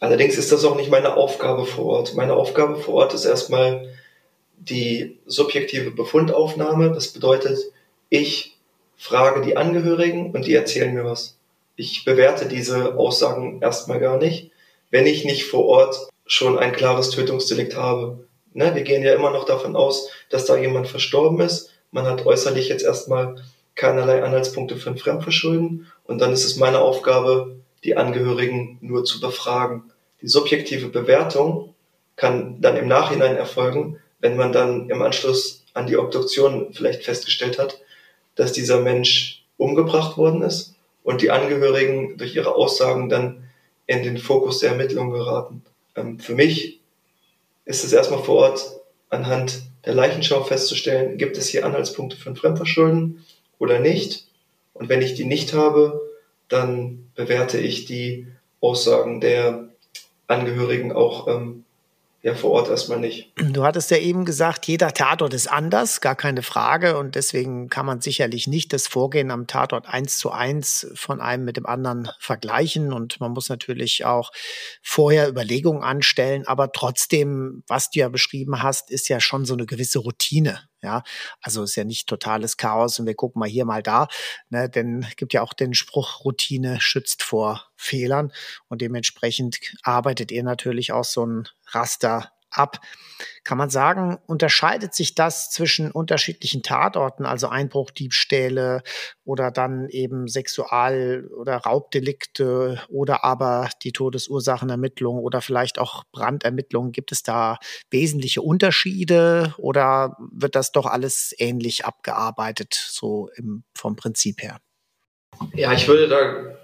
[0.00, 2.14] allerdings ist das auch nicht meine Aufgabe vor Ort.
[2.14, 3.88] Meine Aufgabe vor Ort ist erstmal
[4.56, 6.92] die subjektive Befundaufnahme.
[6.92, 7.58] Das bedeutet,
[8.08, 8.56] ich
[8.96, 11.36] frage die Angehörigen und die erzählen mir was.
[11.76, 14.50] Ich bewerte diese Aussagen erstmal gar nicht,
[14.90, 18.26] wenn ich nicht vor Ort schon ein klares Tötungsdelikt habe.
[18.52, 18.74] Ne?
[18.74, 21.70] Wir gehen ja immer noch davon aus, dass da jemand verstorben ist.
[21.90, 23.36] Man hat äußerlich jetzt erstmal
[23.74, 25.86] keinerlei Anhaltspunkte für ein Fremdverschulden.
[26.04, 29.84] Und dann ist es meine Aufgabe, die Angehörigen nur zu befragen.
[30.20, 31.74] Die subjektive Bewertung
[32.16, 37.58] kann dann im Nachhinein erfolgen, wenn man dann im Anschluss an die Obduktion vielleicht festgestellt
[37.58, 37.80] hat,
[38.34, 40.74] dass dieser Mensch umgebracht worden ist
[41.04, 43.48] und die Angehörigen durch ihre Aussagen dann
[43.86, 45.62] in den Fokus der Ermittlungen geraten.
[45.94, 46.80] Ähm, für mich
[47.64, 53.24] ist es erstmal vor Ort anhand der Leichenschau festzustellen, gibt es hier Anhaltspunkte ein Fremdverschulden
[53.58, 54.26] oder nicht.
[54.74, 56.00] Und wenn ich die nicht habe,
[56.48, 58.26] dann bewerte ich die
[58.60, 59.68] Aussagen der
[60.26, 61.64] Angehörigen auch ähm,
[62.28, 63.32] ja vor Ort erstmal nicht.
[63.36, 66.96] Du hattest ja eben gesagt, jeder Tatort ist anders, gar keine Frage.
[66.96, 71.44] Und deswegen kann man sicherlich nicht das Vorgehen am Tatort eins zu eins von einem
[71.44, 72.92] mit dem anderen vergleichen.
[72.92, 74.30] Und man muss natürlich auch
[74.82, 76.46] vorher Überlegungen anstellen.
[76.46, 80.67] Aber trotzdem, was du ja beschrieben hast, ist ja schon so eine gewisse Routine.
[80.82, 81.02] Ja,
[81.40, 84.06] also ist ja nicht totales Chaos und wir gucken mal hier mal da,
[84.48, 88.32] ne, denn gibt ja auch den Spruch, Routine schützt vor Fehlern.
[88.68, 92.80] Und dementsprechend arbeitet ihr natürlich auch so ein Raster ab.
[93.44, 98.82] Kann man sagen, unterscheidet sich das zwischen unterschiedlichen Tatorten, also Einbruchdiebstähle
[99.24, 106.92] oder dann eben Sexual- oder Raubdelikte oder aber die Todesursachenermittlung oder vielleicht auch Brandermittlungen?
[106.92, 107.58] Gibt es da
[107.90, 114.58] wesentliche Unterschiede oder wird das doch alles ähnlich abgearbeitet, so im, vom Prinzip her?
[115.54, 116.57] Ja, ich würde da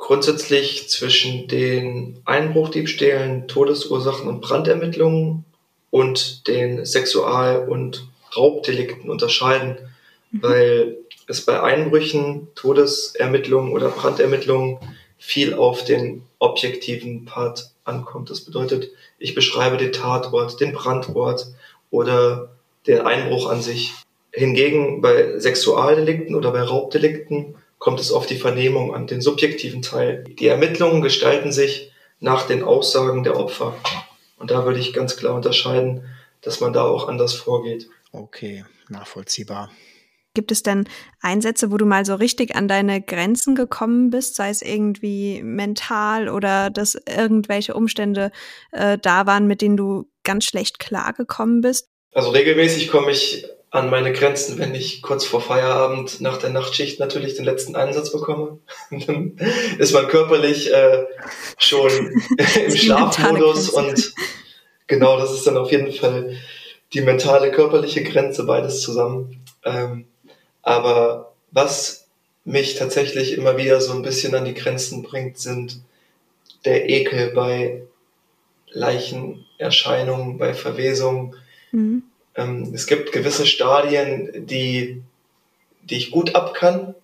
[0.00, 5.44] grundsätzlich zwischen den Einbruchdiebstählen, Todesursachen und Brandermittlungen
[5.90, 9.76] und den Sexual- und Raubdelikten unterscheiden,
[10.32, 10.42] mhm.
[10.42, 10.96] weil
[11.28, 14.78] es bei Einbrüchen, Todesermittlungen oder Brandermittlungen
[15.18, 18.30] viel auf den objektiven Part ankommt.
[18.30, 21.46] Das bedeutet, ich beschreibe den Tatort, den Brandort
[21.90, 23.92] oder den Einbruch an sich.
[24.32, 30.22] Hingegen bei Sexualdelikten oder bei Raubdelikten kommt es auf die Vernehmung an, den subjektiven Teil.
[30.38, 33.74] Die Ermittlungen gestalten sich nach den Aussagen der Opfer.
[34.36, 36.04] Und da würde ich ganz klar unterscheiden,
[36.42, 37.88] dass man da auch anders vorgeht.
[38.12, 39.70] Okay, nachvollziehbar.
[40.34, 40.88] Gibt es denn
[41.20, 46.28] Einsätze, wo du mal so richtig an deine Grenzen gekommen bist, sei es irgendwie mental
[46.28, 48.30] oder dass irgendwelche Umstände
[48.70, 51.88] äh, da waren, mit denen du ganz schlecht klargekommen bist?
[52.12, 56.98] Also regelmäßig komme ich an meine Grenzen, wenn ich kurz vor Feierabend nach der Nachtschicht
[56.98, 58.58] natürlich den letzten Einsatz bekomme.
[58.90, 59.36] Dann
[59.78, 61.06] ist man körperlich äh,
[61.56, 61.90] schon
[62.66, 64.12] im Schlafmodus und
[64.88, 66.36] genau, das ist dann auf jeden Fall
[66.92, 69.44] die mentale, körperliche Grenze, beides zusammen.
[69.64, 70.06] Ähm,
[70.62, 72.08] aber was
[72.44, 75.80] mich tatsächlich immer wieder so ein bisschen an die Grenzen bringt, sind
[76.64, 77.82] der Ekel bei
[78.72, 81.36] Leichenerscheinungen, bei Verwesungen.
[81.70, 85.02] Mhm ähm, es gibt gewisse Stadien, die,
[85.82, 86.94] die ich gut ab kann.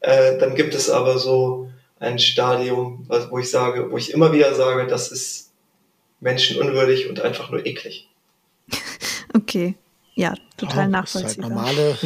[0.00, 4.54] Äh, dann gibt es aber so ein Stadium, wo ich sage, wo ich immer wieder
[4.54, 5.52] sage, das ist
[6.20, 8.08] menschenunwürdig und einfach nur eklig.
[9.32, 9.76] Okay
[10.20, 11.48] ja, total ja, nachvollziehbar.
[11.48, 11.98] Das halt normale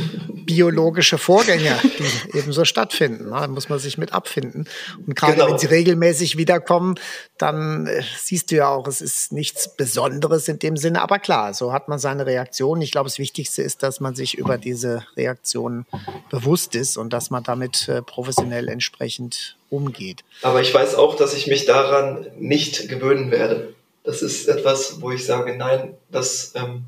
[0.44, 3.30] biologische Vorgänge, die ebenso stattfinden.
[3.30, 4.68] Da muss man sich mit abfinden.
[5.04, 5.48] Und gerade genau.
[5.48, 6.94] wenn sie regelmäßig wiederkommen,
[7.38, 11.02] dann äh, siehst du ja auch, es ist nichts Besonderes in dem Sinne.
[11.02, 12.80] Aber klar, so hat man seine Reaktion.
[12.82, 15.84] Ich glaube, das Wichtigste ist, dass man sich über diese Reaktion
[16.30, 20.22] bewusst ist und dass man damit äh, professionell entsprechend umgeht.
[20.42, 23.74] Aber ich weiß auch, dass ich mich daran nicht gewöhnen werde.
[24.04, 26.84] Das ist etwas, wo ich sage, nein, das ähm,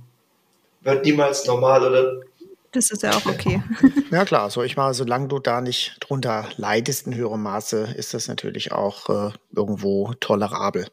[0.87, 2.21] wird niemals normal oder
[2.73, 3.63] das ist ja auch okay.
[4.11, 8.13] ja klar, so ich mal, solange du da nicht drunter leidest in höherem Maße, ist
[8.13, 10.87] das natürlich auch äh, irgendwo tolerabel.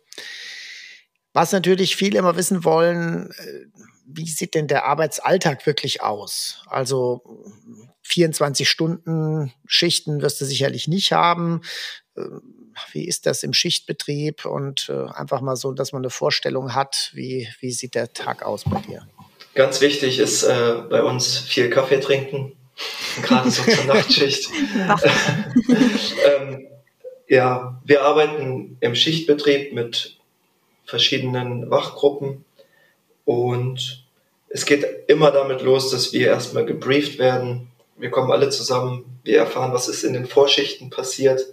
[1.33, 3.65] Was natürlich viele immer wissen wollen, äh,
[4.05, 6.63] wie sieht denn der Arbeitsalltag wirklich aus?
[6.67, 7.21] Also
[8.03, 11.61] 24 Stunden Schichten wirst du sicherlich nicht haben.
[12.15, 12.21] Äh,
[12.91, 14.45] wie ist das im Schichtbetrieb?
[14.45, 18.43] Und äh, einfach mal so, dass man eine Vorstellung hat, wie, wie sieht der Tag
[18.43, 19.07] aus bei dir?
[19.55, 22.53] Ganz wichtig ist äh, bei uns viel Kaffee trinken,
[23.21, 24.49] gerade so zur Nachtschicht.
[26.25, 26.67] ähm,
[27.27, 30.17] ja, wir arbeiten im Schichtbetrieb mit
[30.85, 32.45] verschiedenen Wachgruppen
[33.25, 34.05] und
[34.49, 37.71] es geht immer damit los, dass wir erstmal gebrieft werden.
[37.97, 41.45] Wir kommen alle zusammen, wir erfahren, was ist in den Vorschichten passiert,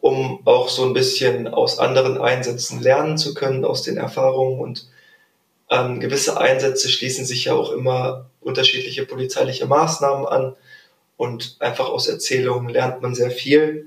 [0.00, 4.86] um auch so ein bisschen aus anderen Einsätzen lernen zu können, aus den Erfahrungen und
[5.72, 10.54] ähm, gewisse Einsätze schließen sich ja auch immer unterschiedliche polizeiliche Maßnahmen an
[11.16, 13.86] und einfach aus Erzählungen lernt man sehr viel.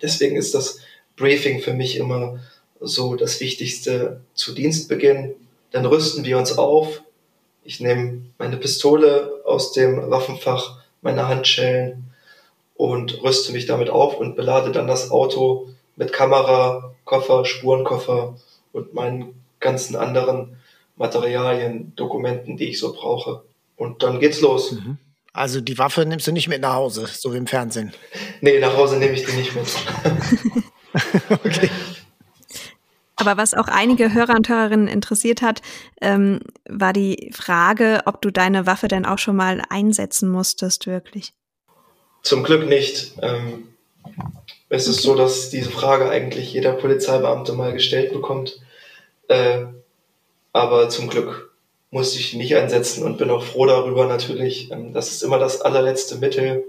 [0.00, 0.78] Deswegen ist das
[1.16, 2.40] Briefing für mich immer
[2.80, 5.34] so das Wichtigste zu Dienstbeginn.
[5.72, 7.02] Dann rüsten wir uns auf.
[7.64, 12.14] Ich nehme meine Pistole aus dem Waffenfach, meine Handschellen
[12.76, 18.38] und rüste mich damit auf und belade dann das Auto mit Kamera, Koffer, Spurenkoffer
[18.72, 20.56] und meinen ganzen anderen
[21.00, 23.42] Materialien, Dokumenten, die ich so brauche.
[23.74, 24.72] Und dann geht's los.
[24.72, 24.98] Mhm.
[25.32, 27.92] Also die Waffe nimmst du nicht mit nach Hause, so wie im Fernsehen.
[28.40, 29.66] Nee, nach Hause nehme ich die nicht mit.
[31.30, 31.70] okay.
[33.16, 35.62] Aber was auch einige Hörer und Hörerinnen interessiert hat,
[36.00, 41.32] ähm, war die Frage, ob du deine Waffe denn auch schon mal einsetzen musstest, wirklich.
[42.22, 43.14] Zum Glück nicht.
[43.22, 43.68] Ähm,
[44.68, 48.60] es ist so, dass diese Frage eigentlich jeder Polizeibeamte mal gestellt bekommt.
[49.28, 49.66] Äh,
[50.52, 51.50] aber zum Glück
[51.90, 54.70] musste ich nicht einsetzen und bin auch froh darüber natürlich.
[54.70, 56.64] Ähm, das ist immer das allerletzte Mittel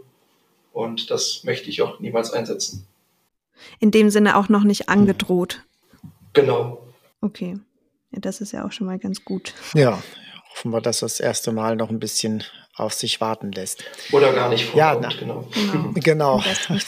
[0.73, 2.87] und das möchte ich auch niemals einsetzen.
[3.79, 5.61] In dem Sinne auch noch nicht angedroht.
[6.33, 6.81] Genau.
[7.21, 7.59] Okay.
[8.11, 9.53] Ja, das ist ja auch schon mal ganz gut.
[9.73, 10.01] Ja,
[10.51, 12.43] hoffen wir, dass das erste Mal noch ein bisschen
[12.75, 13.83] auf sich warten lässt.
[14.11, 15.47] Oder gar nicht vorkommt, ja, na, genau.
[15.53, 15.91] Genau.
[15.93, 16.43] genau.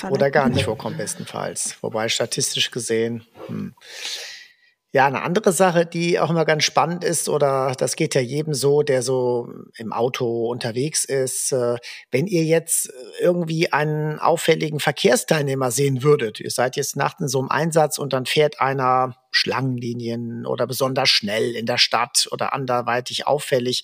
[0.10, 1.78] Oder gar nicht vorkommt, bestenfalls.
[1.82, 3.26] Wobei statistisch gesehen.
[3.48, 3.76] Hm.
[4.96, 8.54] Ja, eine andere Sache, die auch immer ganz spannend ist, oder das geht ja jedem
[8.54, 11.78] so, der so im Auto unterwegs ist, äh,
[12.12, 17.40] wenn ihr jetzt irgendwie einen auffälligen Verkehrsteilnehmer sehen würdet, ihr seid jetzt nachts in so
[17.40, 23.26] einem Einsatz und dann fährt einer Schlangenlinien oder besonders schnell in der Stadt oder anderweitig
[23.26, 23.84] auffällig,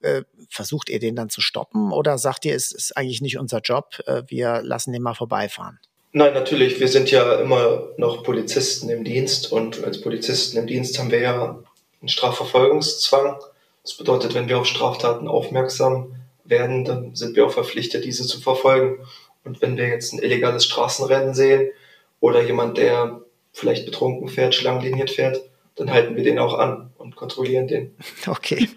[0.00, 3.60] äh, versucht ihr den dann zu stoppen oder sagt ihr, es ist eigentlich nicht unser
[3.60, 5.78] Job, äh, wir lassen den mal vorbeifahren?
[6.18, 6.80] Nein, natürlich.
[6.80, 11.20] Wir sind ja immer noch Polizisten im Dienst und als Polizisten im Dienst haben wir
[11.20, 11.62] ja
[12.00, 13.36] einen Strafverfolgungszwang.
[13.84, 18.40] Das bedeutet, wenn wir auf Straftaten aufmerksam werden, dann sind wir auch verpflichtet, diese zu
[18.40, 18.98] verfolgen.
[19.44, 21.70] Und wenn wir jetzt ein illegales Straßenrennen sehen
[22.18, 23.20] oder jemand, der
[23.52, 25.40] vielleicht betrunken fährt, Schlangenlinien fährt,
[25.76, 27.94] dann halten wir den auch an und kontrollieren den.
[28.26, 28.68] Okay.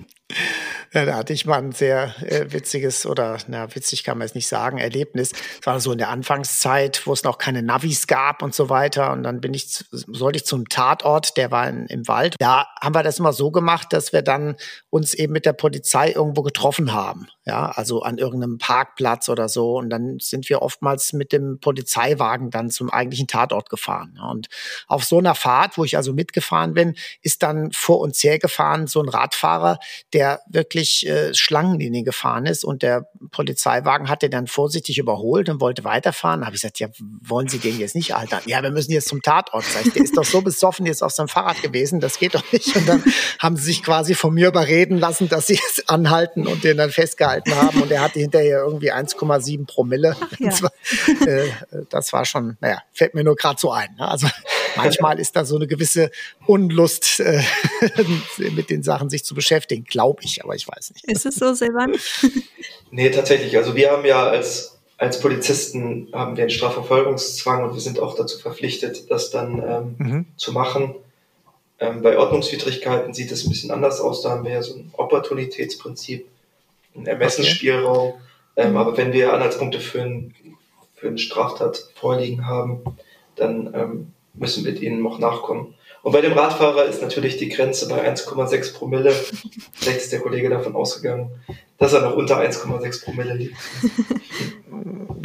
[0.94, 4.36] Ja, da hatte ich mal ein sehr äh, witziges oder, na, witzig kann man es
[4.36, 5.32] nicht sagen, Erlebnis.
[5.60, 9.14] Es war so in der Anfangszeit, wo es noch keine Navis gab und so weiter.
[9.14, 12.36] Und dann bin ich, sollte ich zum Tatort, der war in, im Wald.
[12.39, 14.58] Da haben wir das immer so gemacht, dass wir dann
[14.89, 17.28] uns eben mit der Polizei irgendwo getroffen haben.
[17.44, 19.78] Ja, also an irgendeinem Parkplatz oder so.
[19.78, 24.20] Und dann sind wir oftmals mit dem Polizeiwagen dann zum eigentlichen Tatort gefahren.
[24.30, 24.48] Und
[24.88, 29.02] auf so einer Fahrt, wo ich also mitgefahren bin, ist dann vor uns hergefahren so
[29.02, 29.80] ein Radfahrer,
[30.14, 35.62] der wirklich äh, Schlangenlinie gefahren ist und der Polizeiwagen hat den dann vorsichtig überholt und
[35.62, 36.42] wollte weiterfahren.
[36.42, 38.42] Da habe ich gesagt, ja, wollen Sie den jetzt nicht altern?
[38.46, 39.66] Ja, wir müssen jetzt zum Tatort.
[39.66, 42.44] Sag ich, der ist doch so besoffen jetzt auf seinem Fahrrad gewesen, das geht doch
[42.52, 42.76] nicht.
[42.76, 43.04] Und dann
[43.39, 46.92] haben sie sich quasi von mir überreden lassen, dass sie es anhalten und den dann
[46.92, 50.16] festgehalten gehalten haben und er hatte hinterher irgendwie 1,7 Promille.
[50.39, 50.50] Ja.
[50.50, 50.72] Das, war,
[51.28, 51.48] äh,
[51.89, 53.96] das, war, schon, naja, fällt mir nur gerade so ein.
[53.98, 54.08] Ne?
[54.08, 54.28] Also
[54.76, 56.12] manchmal ist da so eine gewisse
[56.46, 57.42] Unlust, äh,
[58.38, 61.06] mit den Sachen sich zu beschäftigen, glaube ich, aber ich weiß nicht.
[61.06, 61.96] Ist es so, Silvan?
[62.92, 63.58] nee, tatsächlich.
[63.58, 68.14] Also wir haben ja als als Polizisten haben wir einen Strafverfolgungszwang und wir sind auch
[68.14, 70.26] dazu verpflichtet, das dann ähm, mhm.
[70.38, 70.94] zu machen.
[71.80, 74.22] Ähm, bei Ordnungswidrigkeiten sieht es ein bisschen anders aus.
[74.22, 76.28] Da haben wir ja so ein Opportunitätsprinzip
[76.96, 78.10] einen Ermessensspielraum.
[78.10, 78.22] Okay.
[78.56, 80.34] Ähm, aber wenn wir Anhaltspunkte für, ein,
[80.94, 82.84] für eine Straftat vorliegen haben,
[83.36, 85.76] dann ähm, müssen wir denen noch nachkommen.
[86.04, 89.14] Und bei dem Radfahrer ist natürlich die Grenze bei 1,6 Promille.
[89.74, 91.30] Vielleicht ist der Kollege davon ausgegangen,
[91.78, 93.56] dass er noch unter 1,6 Promille liegt.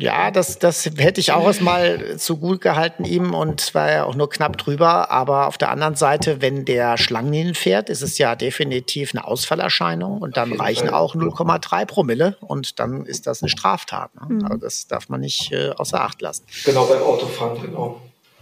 [0.00, 4.14] Ja, das, das hätte ich auch erstmal zu gut gehalten ihm und war ja auch
[4.14, 5.10] nur knapp drüber.
[5.10, 10.18] Aber auf der anderen Seite, wenn der Schlangenlinien fährt, ist es ja definitiv eine Ausfallerscheinung
[10.18, 10.94] und dann reichen Fall.
[10.94, 14.14] auch 0,3 Promille und dann ist das eine Straftat.
[14.14, 14.34] Ne?
[14.34, 14.44] Mhm.
[14.44, 16.44] Also das darf man nicht äh, außer Acht lassen.
[16.64, 18.00] Genau, beim Autofahren, genau.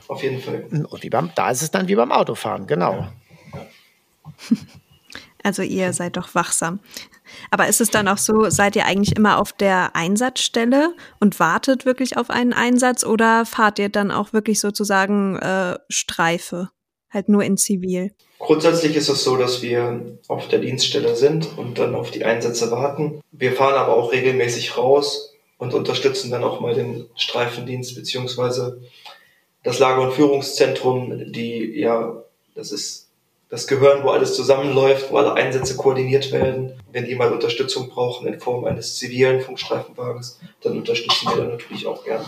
[0.09, 0.66] Auf jeden Fall.
[0.70, 3.09] Und wie beim, da ist es dann wie beim Autofahren, genau.
[3.55, 3.66] Ja.
[5.44, 6.80] Also ihr seid doch wachsam.
[7.50, 11.84] Aber ist es dann auch so, seid ihr eigentlich immer auf der Einsatzstelle und wartet
[11.84, 16.70] wirklich auf einen Einsatz oder fahrt ihr dann auch wirklich sozusagen äh, Streife,
[17.11, 18.12] halt nur in Zivil?
[18.38, 22.70] Grundsätzlich ist es so, dass wir auf der Dienststelle sind und dann auf die Einsätze
[22.70, 23.20] warten.
[23.30, 28.80] Wir fahren aber auch regelmäßig raus und unterstützen dann auch mal den Streifendienst beziehungsweise
[29.65, 32.23] das Lager- und Führungszentrum, die ja,
[32.55, 33.09] das ist
[33.51, 36.73] das Gehirn, wo alles zusammenläuft, wo alle Einsätze koordiniert werden.
[36.93, 41.87] Wenn die mal Unterstützung brauchen in Form eines zivilen Funkstreifenwagens, dann unterstützen wir dann natürlich
[41.87, 42.25] auch gerne.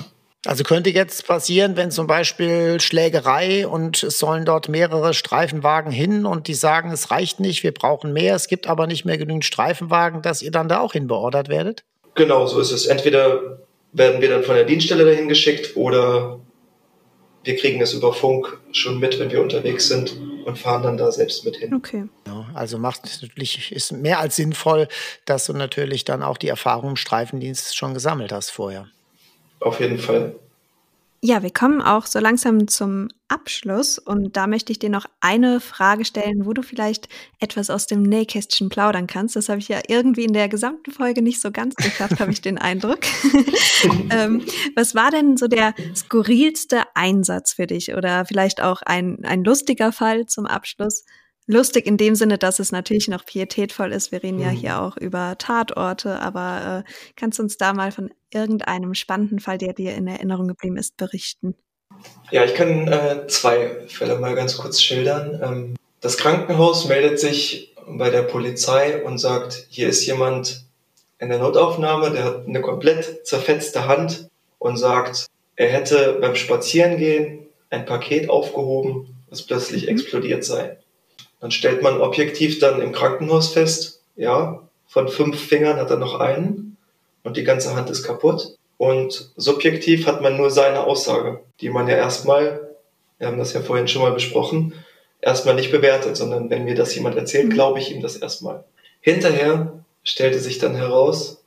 [0.47, 6.25] Also könnte jetzt passieren, wenn zum Beispiel Schlägerei und es sollen dort mehrere Streifenwagen hin
[6.25, 9.45] und die sagen, es reicht nicht, wir brauchen mehr, es gibt aber nicht mehr genügend
[9.45, 11.83] Streifenwagen, dass ihr dann da auch hinbeordert werdet?
[12.15, 12.87] Genau, so ist es.
[12.87, 13.59] Entweder
[13.93, 16.39] werden wir dann von der Dienststelle dahin geschickt oder
[17.47, 21.11] wir kriegen es über Funk schon mit, wenn wir unterwegs sind und fahren dann da
[21.13, 21.75] selbst mit hin.
[21.75, 22.05] Okay.
[22.27, 24.89] Ja, also macht natürlich, ist mehr als sinnvoll,
[25.25, 28.89] dass du natürlich dann auch die Erfahrung im Streifendienst schon gesammelt hast vorher.
[29.61, 30.35] Auf jeden Fall.
[31.23, 35.61] Ja, wir kommen auch so langsam zum Abschluss und da möchte ich dir noch eine
[35.61, 37.09] Frage stellen, wo du vielleicht
[37.41, 39.35] etwas aus dem Nähkästchen plaudern kannst.
[39.35, 42.43] Das habe ich ja irgendwie in der gesamten Folge nicht so ganz geschafft, habe ich
[42.43, 43.01] den Eindruck.
[44.11, 44.45] ähm,
[44.77, 49.93] was war denn so der skurrilste Einsatz für dich oder vielleicht auch ein, ein lustiger
[49.93, 51.05] Fall zum Abschluss?
[51.47, 54.13] lustig in dem Sinne, dass es natürlich noch pietätvoll ist.
[54.13, 54.57] Wir reden ja mhm.
[54.57, 59.59] hier auch über Tatorte, aber äh, kannst du uns da mal von irgendeinem spannenden Fall,
[59.59, 61.55] der dir in Erinnerung geblieben ist, berichten?
[62.31, 65.41] Ja, ich kann äh, zwei Fälle mal ganz kurz schildern.
[65.43, 70.65] Ähm, das Krankenhaus meldet sich bei der Polizei und sagt, hier ist jemand
[71.19, 77.47] in der Notaufnahme, der hat eine komplett zerfetzte Hand und sagt, er hätte beim Spazierengehen
[77.71, 79.89] ein Paket aufgehoben, das plötzlich mhm.
[79.91, 80.79] explodiert sei.
[81.41, 86.21] Dann stellt man objektiv dann im Krankenhaus fest, ja, von fünf Fingern hat er noch
[86.21, 86.76] einen
[87.27, 88.57] und die ganze Hand ist kaputt.
[88.79, 92.77] Und subjektiv hat man nur seine Aussage, die man ja erstmal,
[93.19, 94.75] wir haben das ja vorhin schon mal besprochen,
[95.21, 97.55] erstmal nicht bewertet, sondern wenn mir das jemand erzählt, mhm.
[97.55, 98.65] glaube ich ihm das erstmal.
[99.01, 101.43] Hinterher stellte sich dann heraus,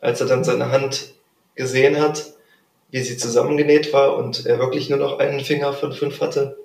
[0.00, 1.14] als er dann seine Hand
[1.56, 2.26] gesehen hat,
[2.90, 6.56] wie sie zusammengenäht war und er wirklich nur noch einen Finger von fünf hatte,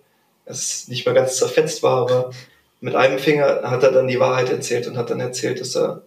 [0.46, 2.30] es nicht mehr ganz zerfetzt war, aber
[2.82, 6.04] mit einem Finger hat er dann die Wahrheit erzählt und hat dann erzählt, dass er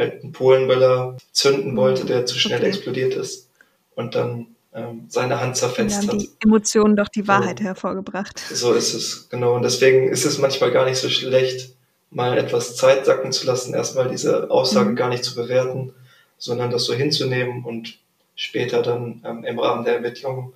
[0.00, 2.68] halt einen Polenböller zünden wollte, der zu schnell okay.
[2.68, 3.48] explodiert ist
[3.94, 6.20] und dann ähm, seine Hand zerfetzt hat.
[6.20, 8.38] die Emotionen doch die Wahrheit so, hervorgebracht.
[8.38, 9.54] So ist es, genau.
[9.54, 11.74] Und deswegen ist es manchmal gar nicht so schlecht,
[12.10, 14.96] mal etwas Zeit sacken zu lassen, erstmal diese Aussage mhm.
[14.96, 15.92] gar nicht zu bewerten,
[16.38, 17.98] sondern das so hinzunehmen und
[18.34, 20.52] später dann ähm, im Rahmen der Ermittlungen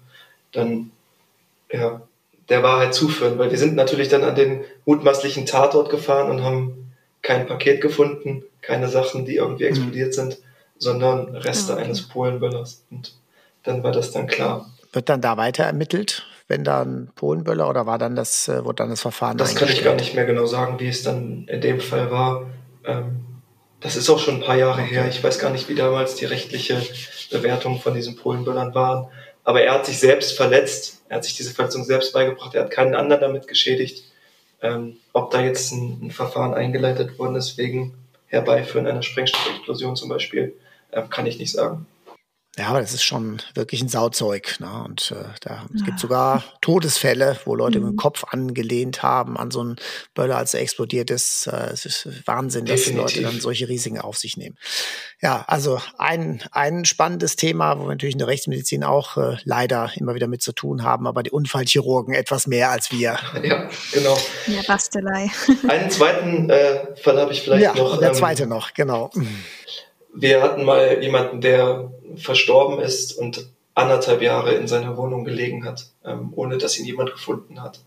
[0.52, 0.90] dann
[1.70, 2.02] ja,
[2.48, 6.92] der Wahrheit zuführen, weil wir sind natürlich dann an den mutmaßlichen Tatort gefahren und haben
[7.22, 9.70] kein Paket gefunden, keine Sachen, die irgendwie mhm.
[9.70, 10.12] explodiert mhm.
[10.12, 10.38] sind,
[10.78, 11.84] sondern Reste okay.
[11.84, 12.84] eines Polenböllers.
[12.90, 13.14] Und
[13.62, 14.70] dann war das dann klar.
[14.92, 18.76] Wird dann da weiter ermittelt, wenn da ein Polenböller oder war dann das, äh, wurde
[18.76, 21.60] dann das Verfahren Das kann ich gar nicht mehr genau sagen, wie es dann in
[21.60, 22.46] dem Fall war.
[22.84, 23.24] Ähm,
[23.80, 25.06] das ist auch schon ein paar Jahre her.
[25.08, 26.80] Ich weiß gar nicht, wie damals die rechtliche
[27.30, 29.08] Bewertung von diesen Polenböllern waren.
[29.44, 31.02] Aber er hat sich selbst verletzt.
[31.08, 32.54] Er hat sich diese Verletzung selbst beigebracht.
[32.54, 34.04] Er hat keinen anderen damit geschädigt.
[34.62, 37.92] Ähm, ob da jetzt ein, ein, Verfahren eingeleitet worden ist wegen
[38.34, 40.54] Herbeiführen einer Sprengstoffexplosion zum Beispiel,
[40.90, 41.86] äh, kann ich nicht sagen.
[42.56, 44.60] Ja, aber das ist schon wirklich ein Sauzeug.
[44.60, 44.84] Ne?
[44.84, 45.84] Und äh, da ja.
[45.84, 47.86] gibt sogar Todesfälle, wo Leute mhm.
[47.86, 49.76] mit dem Kopf angelehnt haben an so einen
[50.14, 51.48] Böller, als er explodiert ist.
[51.48, 53.02] Äh, es ist Wahnsinn, Definitiv.
[53.02, 54.56] dass Leute dann solche Risiken auf sich nehmen.
[55.20, 59.90] Ja, also ein, ein spannendes Thema, wo wir natürlich in der Rechtsmedizin auch äh, leider
[59.96, 63.18] immer wieder mit zu tun haben, aber die Unfallchirurgen etwas mehr als wir.
[63.44, 64.16] Ja, genau.
[64.46, 65.30] Ja, Bastelei.
[65.68, 67.98] Einen zweiten äh, Fall habe ich vielleicht ja, noch.
[67.98, 69.10] Der ähm, zweite noch, genau.
[70.14, 75.86] Wir hatten mal jemanden, der verstorben ist und anderthalb Jahre in seiner Wohnung gelegen hat,
[76.04, 77.80] ähm, ohne dass ihn jemand gefunden hat.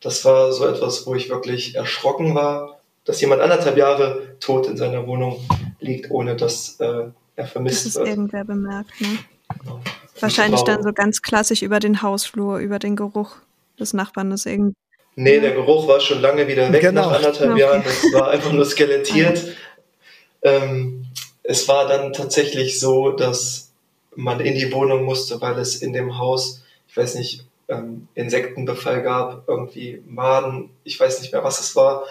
[0.00, 4.76] Das war so etwas, wo ich wirklich erschrocken war, dass jemand anderthalb Jahre tot in
[4.76, 5.40] seiner Wohnung
[5.80, 7.04] liegt, ohne dass äh,
[7.36, 8.06] er vermisst das wird.
[8.06, 9.18] Das irgendwer bemerkt, ne?
[9.58, 9.80] Genau.
[10.20, 13.36] Wahrscheinlich dann so ganz klassisch über den Hausflur, über den Geruch
[13.78, 14.30] des Nachbarn.
[14.30, 14.74] Das irgendwie
[15.16, 17.08] Nee, der Geruch war schon lange wieder weg genau.
[17.08, 17.60] nach anderthalb okay.
[17.60, 17.82] Jahren.
[17.82, 19.56] Das war einfach nur skelettiert.
[20.42, 21.06] ähm,
[21.50, 23.72] es war dann tatsächlich so, dass
[24.14, 29.02] man in die Wohnung musste, weil es in dem Haus, ich weiß nicht, ähm, Insektenbefall
[29.02, 32.04] gab, irgendwie Maden, ich weiß nicht mehr, was es war,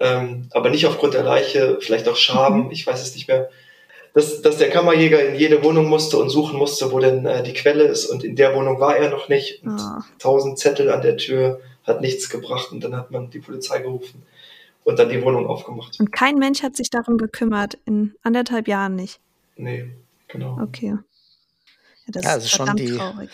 [0.00, 2.70] ähm, aber nicht aufgrund der Leiche, vielleicht auch Schaben, mhm.
[2.72, 3.48] ich weiß es nicht mehr.
[4.12, 7.54] Dass, dass der Kammerjäger in jede Wohnung musste und suchen musste, wo denn äh, die
[7.54, 9.64] Quelle ist und in der Wohnung war er noch nicht.
[9.64, 10.02] Und oh.
[10.18, 14.24] tausend Zettel an der Tür hat nichts gebracht und dann hat man die Polizei gerufen
[14.84, 15.98] und dann die Wohnung aufgemacht.
[15.98, 19.20] Und kein Mensch hat sich darum gekümmert, in anderthalb Jahren nicht.
[19.56, 19.90] Nee,
[20.28, 20.58] genau.
[20.60, 20.96] Okay.
[22.06, 23.30] Ja, das ja, ist schon die traurig.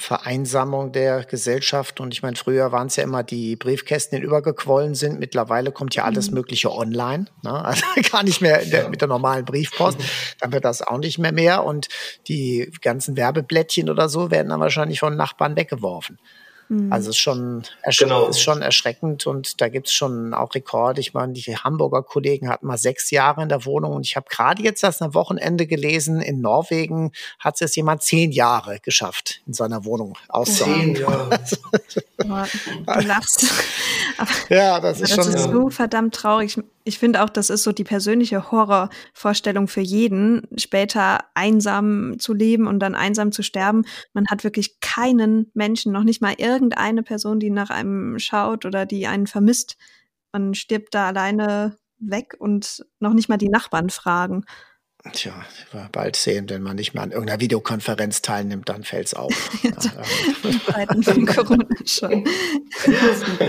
[0.00, 1.98] Vereinsamung der Gesellschaft.
[1.98, 5.18] Und ich meine, früher waren es ja immer die Briefkästen, die übergequollen sind.
[5.18, 6.34] Mittlerweile kommt ja alles mhm.
[6.34, 7.26] Mögliche online.
[7.42, 7.64] Ne?
[7.64, 9.98] Also gar nicht mehr der, mit der normalen Briefpost.
[10.38, 11.64] Dann wird das auch nicht mehr mehr.
[11.64, 11.88] Und
[12.28, 16.20] die ganzen Werbeblättchen oder so werden dann wahrscheinlich von Nachbarn weggeworfen.
[16.68, 16.92] Mhm.
[16.92, 17.62] Also ist schon,
[17.98, 18.26] genau.
[18.26, 21.00] ist schon erschreckend und da gibt es schon auch Rekorde.
[21.00, 24.26] Ich meine, die Hamburger Kollegen hatten mal sechs Jahre in der Wohnung und ich habe
[24.28, 29.40] gerade jetzt das am Wochenende gelesen, in Norwegen hat es jetzt jemand zehn Jahre geschafft,
[29.46, 30.96] in seiner Wohnung auszuhalten.
[30.96, 31.40] Zehn Jahre.
[32.86, 33.46] du lachst.
[34.48, 35.32] ja, das ist schon.
[35.32, 36.58] Das ist so verdammt traurig.
[36.88, 42.66] Ich finde auch, das ist so die persönliche Horrorvorstellung für jeden, später einsam zu leben
[42.66, 43.84] und dann einsam zu sterben.
[44.14, 48.86] Man hat wirklich keinen Menschen, noch nicht mal irgendeine Person, die nach einem schaut oder
[48.86, 49.76] die einen vermisst.
[50.32, 54.46] Man stirbt da alleine weg und noch nicht mal die Nachbarn fragen.
[55.12, 55.44] Tja,
[55.92, 59.34] bald sehen, wenn man nicht mehr an irgendeiner Videokonferenz teilnimmt, dann fällt es auf.
[59.62, 59.78] ja,
[60.72, 62.24] Zeiten von Corona schon.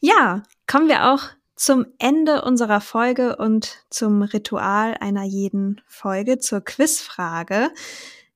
[0.00, 1.28] ja, kommen wir auch
[1.60, 7.70] zum Ende unserer Folge und zum Ritual einer jeden Folge, zur Quizfrage.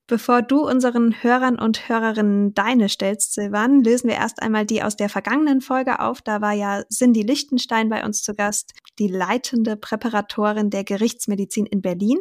[0.06, 4.96] Bevor du unseren Hörern und Hörerinnen deine stellst, Silvan, lösen wir erst einmal die aus
[4.96, 6.20] der vergangenen Folge auf.
[6.20, 11.80] Da war ja Cindy Lichtenstein bei uns zu Gast, die leitende Präparatorin der Gerichtsmedizin in
[11.80, 12.18] Berlin.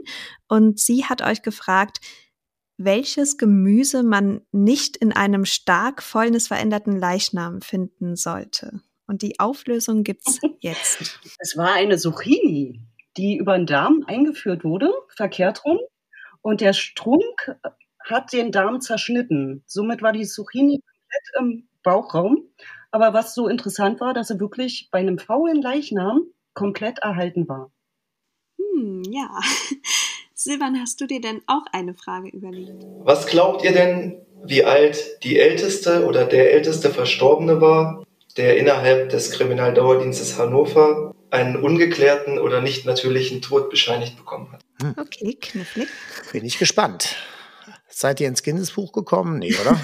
[0.47, 1.99] Und sie hat euch gefragt,
[2.77, 8.79] welches Gemüse man nicht in einem stark fäulnisveränderten Leichnam finden sollte.
[9.07, 11.19] Und die Auflösung gibt's jetzt.
[11.39, 12.81] Es war eine Zucchini,
[13.17, 15.79] die über den Darm eingeführt wurde, verkehrt rum.
[16.41, 17.55] Und der Strunk
[17.99, 19.63] hat den Darm zerschnitten.
[19.65, 22.49] Somit war die Zucchini komplett im Bauchraum.
[22.91, 26.23] Aber was so interessant war, dass sie wirklich bei einem faulen Leichnam
[26.53, 27.71] komplett erhalten war.
[28.57, 29.39] Hm, ja.
[30.33, 32.83] Silvan, hast du dir denn auch eine Frage überlegt?
[32.99, 38.03] Was glaubt ihr denn, wie alt die älteste oder der älteste Verstorbene war,
[38.37, 44.61] der innerhalb des Kriminaldauerdienstes Hannover einen ungeklärten oder nicht natürlichen Tod bescheinigt bekommen hat.
[44.81, 44.95] Hm.
[44.97, 45.87] Okay, knifflig.
[46.31, 47.15] Bin ich gespannt.
[47.95, 49.37] Seid ihr ins Guinness-Buch gekommen?
[49.37, 49.79] Nee, oder?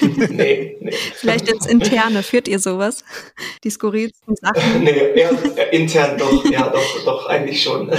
[0.30, 0.94] nee, nee.
[1.14, 3.04] Vielleicht ins Interne, führt ihr sowas?
[3.64, 4.84] Die skurrilsten Sachen?
[4.84, 5.28] nee, ja,
[5.72, 7.90] intern doch, ja, doch, doch, eigentlich schon.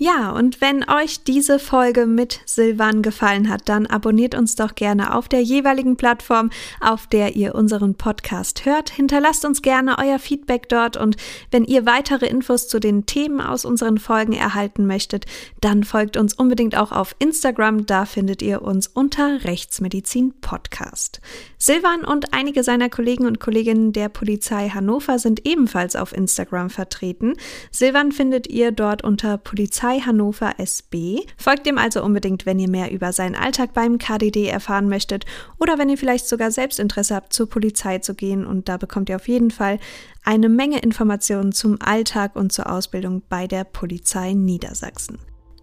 [0.00, 5.12] Ja, und wenn euch diese Folge mit Silvan gefallen hat, dann abonniert uns doch gerne
[5.12, 8.90] auf der jeweiligen Plattform, auf der ihr unseren Podcast hört.
[8.90, 11.16] Hinterlasst uns gerne euer Feedback dort und
[11.50, 15.26] wenn ihr weitere Infos zu den Themen aus unseren Folgen erhalten möchtet,
[15.60, 21.20] dann folgt uns unbedingt auch auf Instagram, da findet ihr uns unter Rechtsmedizin Podcast.
[21.58, 27.34] Silvan und einige seiner Kollegen und Kolleginnen der Polizei Hannover sind ebenfalls auf Instagram vertreten.
[27.72, 31.20] Silvan findet ihr dort unter Polizei Polizei Hannover SB.
[31.38, 35.24] Folgt ihm also unbedingt, wenn ihr mehr über seinen Alltag beim KDD erfahren möchtet
[35.58, 39.08] oder wenn ihr vielleicht sogar selbst Interesse habt, zur Polizei zu gehen und da bekommt
[39.08, 39.78] ihr auf jeden Fall
[40.24, 45.18] eine Menge Informationen zum Alltag und zur Ausbildung bei der Polizei Niedersachsen.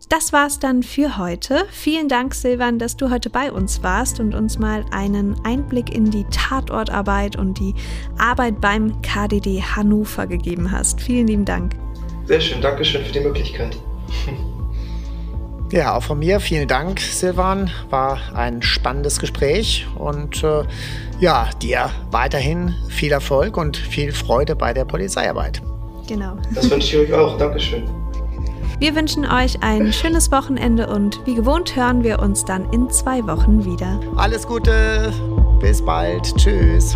[0.09, 1.65] Das war's dann für heute.
[1.71, 6.09] Vielen Dank, Silvan, dass du heute bei uns warst und uns mal einen Einblick in
[6.09, 7.75] die Tatortarbeit und die
[8.17, 10.99] Arbeit beim KDD Hannover gegeben hast.
[10.99, 11.75] Vielen lieben Dank.
[12.25, 13.77] Sehr schön, Dankeschön für die Möglichkeit.
[15.71, 17.71] Ja, auch von mir vielen Dank, Silvan.
[17.89, 20.63] War ein spannendes Gespräch und äh,
[21.19, 25.61] ja, dir weiterhin viel Erfolg und viel Freude bei der Polizeiarbeit.
[26.07, 26.37] Genau.
[26.53, 27.37] Das wünsche ich euch auch.
[27.37, 27.83] Dankeschön.
[28.79, 33.25] Wir wünschen euch ein schönes Wochenende und wie gewohnt hören wir uns dann in zwei
[33.25, 33.99] Wochen wieder.
[34.17, 35.11] Alles Gute,
[35.61, 36.95] bis bald, tschüss.